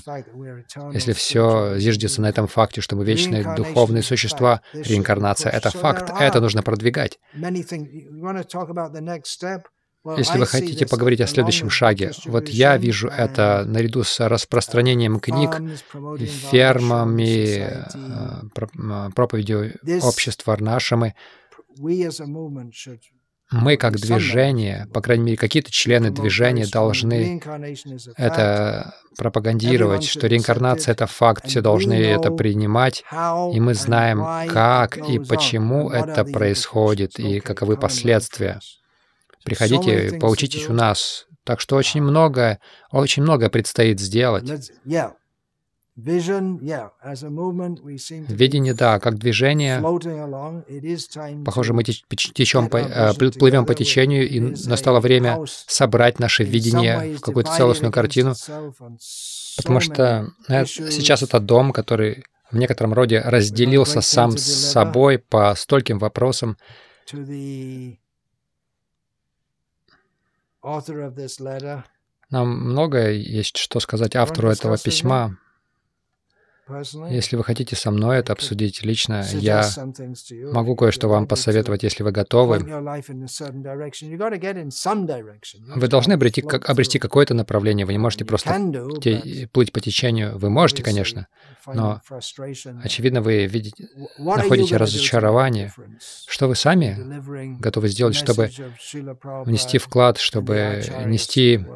Если 0.93 1.13
все 1.13 1.79
зиждется 1.79 2.21
на 2.21 2.29
этом 2.29 2.47
факте, 2.47 2.81
что 2.81 2.95
мы 2.95 3.05
вечные 3.05 3.57
духовные 3.57 4.05
существа, 4.05 4.61
реинкарнация— 4.73 5.51
это 5.53 5.71
факт, 5.71 6.13
это 6.21 6.41
нужно 6.41 6.63
продвигать. 6.63 7.19
Если 10.17 10.39
вы 10.39 10.47
хотите 10.47 10.87
поговорить 10.87 11.23
о 11.23 11.27
следующем 11.27 11.71
шаге, 11.71 12.13
вот 12.27 12.49
я 12.49 12.77
вижу 12.77 13.09
это 13.09 13.65
наряду 13.67 14.05
с 14.05 14.21
распространением 14.21 15.19
книг, 15.19 15.61
фермами, 16.51 17.47
э, 17.57 17.85
э, 18.53 19.11
проповедью 19.15 19.73
общества 20.03 20.53
Арнашамы, 20.53 21.15
мы 23.51 23.77
как 23.77 23.97
движение, 23.97 24.87
по 24.93 25.01
крайней 25.01 25.25
мере, 25.25 25.37
какие-то 25.37 25.71
члены 25.71 26.11
движения 26.11 26.67
должны 26.67 27.41
это 28.17 28.95
пропагандировать, 29.17 30.05
что 30.05 30.27
реинкарнация— 30.27 30.93
это 30.95 31.07
факт, 31.07 31.47
все 31.47 31.61
должны 31.61 31.95
это 31.95 32.31
принимать, 32.31 33.05
и 33.53 33.61
мы 33.61 33.75
знаем, 33.75 34.49
как 34.51 34.97
и 34.97 35.19
почему 35.19 35.91
это 35.91 36.25
происходит, 36.25 37.19
и 37.19 37.41
каковы 37.41 37.77
последствия. 37.77 38.61
Приходите, 39.45 40.19
поучитесь 40.19 40.69
у 40.69 40.73
нас. 40.73 41.27
Так 41.45 41.61
что 41.61 41.77
очень 41.77 42.03
много, 42.03 42.59
очень 42.91 43.23
много 43.23 43.51
предстоит 43.51 44.01
сделать. 44.01 44.71
Видение, 48.29 48.75
да, 48.75 48.99
как 48.99 49.17
движение. 49.17 49.81
Похоже, 51.45 51.73
мы 51.73 51.85
течем, 51.85 52.67
э, 52.67 53.15
плывем 53.15 53.65
по 53.65 53.75
течению, 53.75 54.29
и 54.29 54.41
настало 54.41 54.99
время 54.99 55.45
собрать 55.47 56.19
наше 56.19 56.43
видение 56.43 57.17
в 57.17 57.21
какую-то 57.21 57.53
целостную 57.53 57.93
картину, 57.93 58.35
потому 59.57 59.79
что 59.81 60.33
э, 60.49 60.65
сейчас 60.67 61.23
это 61.23 61.39
дом, 61.39 61.73
который 61.73 62.25
в 62.51 62.57
некотором 62.57 62.93
роде 62.93 63.21
разделился 63.21 64.01
сам 64.01 64.37
с 64.37 64.43
собой 64.43 65.19
по 65.19 65.55
стольким 65.55 66.01
вопросам. 66.01 66.57
Нам 72.31 72.49
многое 72.71 73.13
есть 73.13 73.57
что 73.59 73.79
сказать 73.79 74.17
автору 74.17 74.49
этого 74.49 74.77
письма. 74.77 75.39
Если 77.11 77.37
вы 77.37 77.45
хотите 77.45 77.77
со 77.77 77.91
мной 77.91 78.19
это 78.19 78.33
обсудить 78.33 78.83
лично, 78.83 79.23
я 79.33 79.69
могу 80.53 80.77
кое-что 80.77 81.09
вам 81.09 81.27
посоветовать, 81.27 81.83
если 81.83 82.03
вы 82.03 82.11
готовы. 82.11 82.59
Вы 85.77 85.89
должны 85.89 86.13
обрести, 86.15 86.41
как, 86.41 86.71
обрести 86.71 86.99
какое-то 86.99 87.35
направление. 87.35 87.85
Вы 87.85 87.93
не 87.93 87.99
можете 87.99 88.25
просто 88.25 88.59
те, 89.03 89.49
плыть 89.53 89.73
по 89.73 89.81
течению. 89.81 90.39
Вы 90.39 90.49
можете, 90.49 90.83
конечно, 90.83 91.27
но, 91.67 92.01
очевидно, 92.83 93.21
вы 93.21 93.45
видите, 93.47 93.89
находите 94.19 94.77
разочарование. 94.77 95.73
Что 96.27 96.49
вы 96.49 96.55
сами 96.55 97.59
готовы 97.61 97.89
сделать, 97.89 98.15
чтобы 98.15 98.51
внести 99.45 99.77
вклад, 99.79 100.19
чтобы 100.19 100.83
нести 101.05 101.67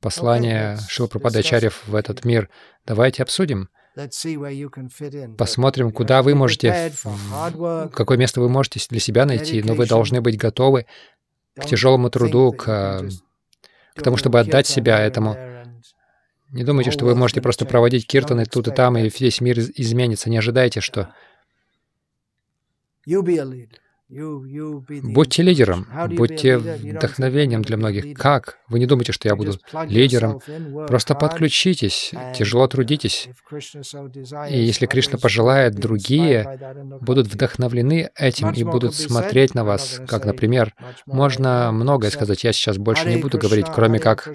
послание 0.00 0.78
Шилапрападачарьев 0.88 1.86
в 1.86 1.94
этот 1.94 2.24
мир? 2.24 2.48
Давайте 2.86 3.22
обсудим. 3.22 3.68
Посмотрим, 5.38 5.90
куда 5.90 6.22
вы 6.22 6.34
можете, 6.34 6.92
какое 7.92 8.18
место 8.18 8.40
вы 8.40 8.48
можете 8.48 8.80
для 8.90 9.00
себя 9.00 9.24
найти, 9.24 9.62
но 9.62 9.74
вы 9.74 9.86
должны 9.86 10.20
быть 10.20 10.36
готовы 10.36 10.86
к 11.54 11.64
тяжелому 11.64 12.10
труду, 12.10 12.52
к, 12.52 13.08
к 13.94 14.02
тому, 14.02 14.18
чтобы 14.18 14.40
отдать 14.40 14.66
себя 14.66 15.00
этому. 15.00 15.36
Не 16.50 16.62
думайте, 16.62 16.90
что 16.90 17.06
вы 17.06 17.14
можете 17.14 17.40
просто 17.40 17.64
проводить 17.64 18.06
киртаны 18.06 18.44
тут 18.44 18.68
и 18.68 18.70
там, 18.70 18.96
и 18.98 19.08
весь 19.08 19.40
мир 19.40 19.58
изменится. 19.58 20.30
Не 20.30 20.36
ожидайте, 20.36 20.80
что 20.80 21.12
Будьте 24.08 25.42
лидером, 25.42 25.86
будьте 26.10 26.58
вдохновением 26.58 27.62
для 27.62 27.76
многих. 27.76 28.16
Как? 28.16 28.58
Вы 28.68 28.78
не 28.78 28.86
думаете, 28.86 29.12
что 29.12 29.28
я 29.28 29.34
буду 29.34 29.58
лидером? 29.88 30.40
Просто 30.86 31.16
подключитесь, 31.16 32.12
тяжело 32.34 32.68
трудитесь. 32.68 33.28
И 34.48 34.58
если 34.62 34.86
Кришна 34.86 35.18
пожелает, 35.18 35.74
другие 35.74 36.76
будут 37.00 37.26
вдохновлены 37.26 38.10
этим 38.14 38.52
и 38.52 38.62
будут 38.62 38.94
смотреть 38.94 39.54
на 39.56 39.64
вас. 39.64 40.00
Как, 40.06 40.24
например, 40.24 40.72
можно 41.06 41.72
многое 41.72 42.10
сказать. 42.10 42.44
Я 42.44 42.52
сейчас 42.52 42.78
больше 42.78 43.08
не 43.08 43.16
буду 43.16 43.38
говорить, 43.38 43.66
кроме 43.74 43.98
как 43.98 44.30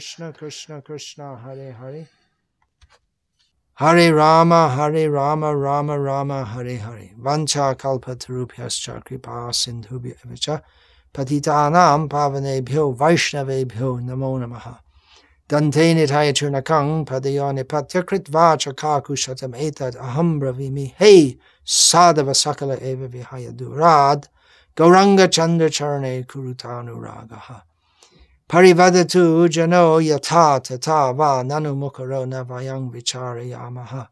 Hare 3.81 4.13
Rama, 4.13 4.69
Hare 4.69 5.09
Rama, 5.09 5.55
Rama 5.57 5.97
Rama, 5.97 6.45
Hare 6.45 6.77
Hare. 6.77 7.15
Vancha 7.19 7.75
kalpatarupyascha 7.75 9.03
kripa 9.03 9.49
sindhubhya 9.51 10.61
patitanam 11.11 12.07
pavanebhyo 12.07 12.95
vaishnavebhyo 12.95 13.99
namo 14.03 14.37
namaha. 14.37 14.77
Dante 15.47 15.95
nitaya 15.95 16.31
churnakang 16.31 17.07
padayone 17.07 17.63
patyakrit 17.63 18.29
vacha 18.29 18.71
kakushatam 18.71 19.55
etad 19.59 19.95
aham 19.95 20.39
bravimi. 20.39 20.93
Hey, 20.97 21.39
sadava 21.65 22.35
sakala 22.35 22.79
eva 22.79 23.07
vihaya 23.07 23.51
durad. 23.51 24.27
Gauranga 24.75 25.27
chandra 25.27 25.71
charane 25.71 26.23
kurutanu 26.27 27.01
ragaha. 27.01 27.63
Parivadatu 28.51 29.47
jano 29.47 30.01
yata 30.01 30.59
tata 30.61 31.13
va 31.13 31.41
nanu 31.41 31.73
mukaro 31.73 32.25
navayang 32.25 32.91
vicharayamaha. 32.91 34.09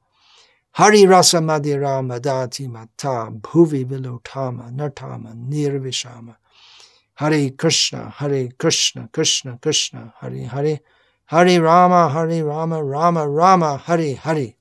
Hari 0.71 1.05
rasa 1.05 1.41
madira 1.41 2.01
madati 2.01 2.69
mata 2.69 3.29
bhuvi 3.29 3.83
vilutama 3.83 4.71
nartama 4.71 5.35
nirvishama. 5.35 6.37
Hare 7.15 7.49
Krishna, 7.49 8.09
Hare 8.09 8.47
Krishna, 8.57 9.09
Krishna 9.11 9.59
Krishna, 9.61 10.13
Hare 10.21 10.45
Hare. 10.47 10.79
Hare 11.25 11.59
Rama, 11.59 12.07
Hare 12.07 12.41
Rama, 12.41 12.81
Rama 12.81 13.27
Rama, 13.27 13.75
Hare 13.75 14.13
Hare. 14.15 14.55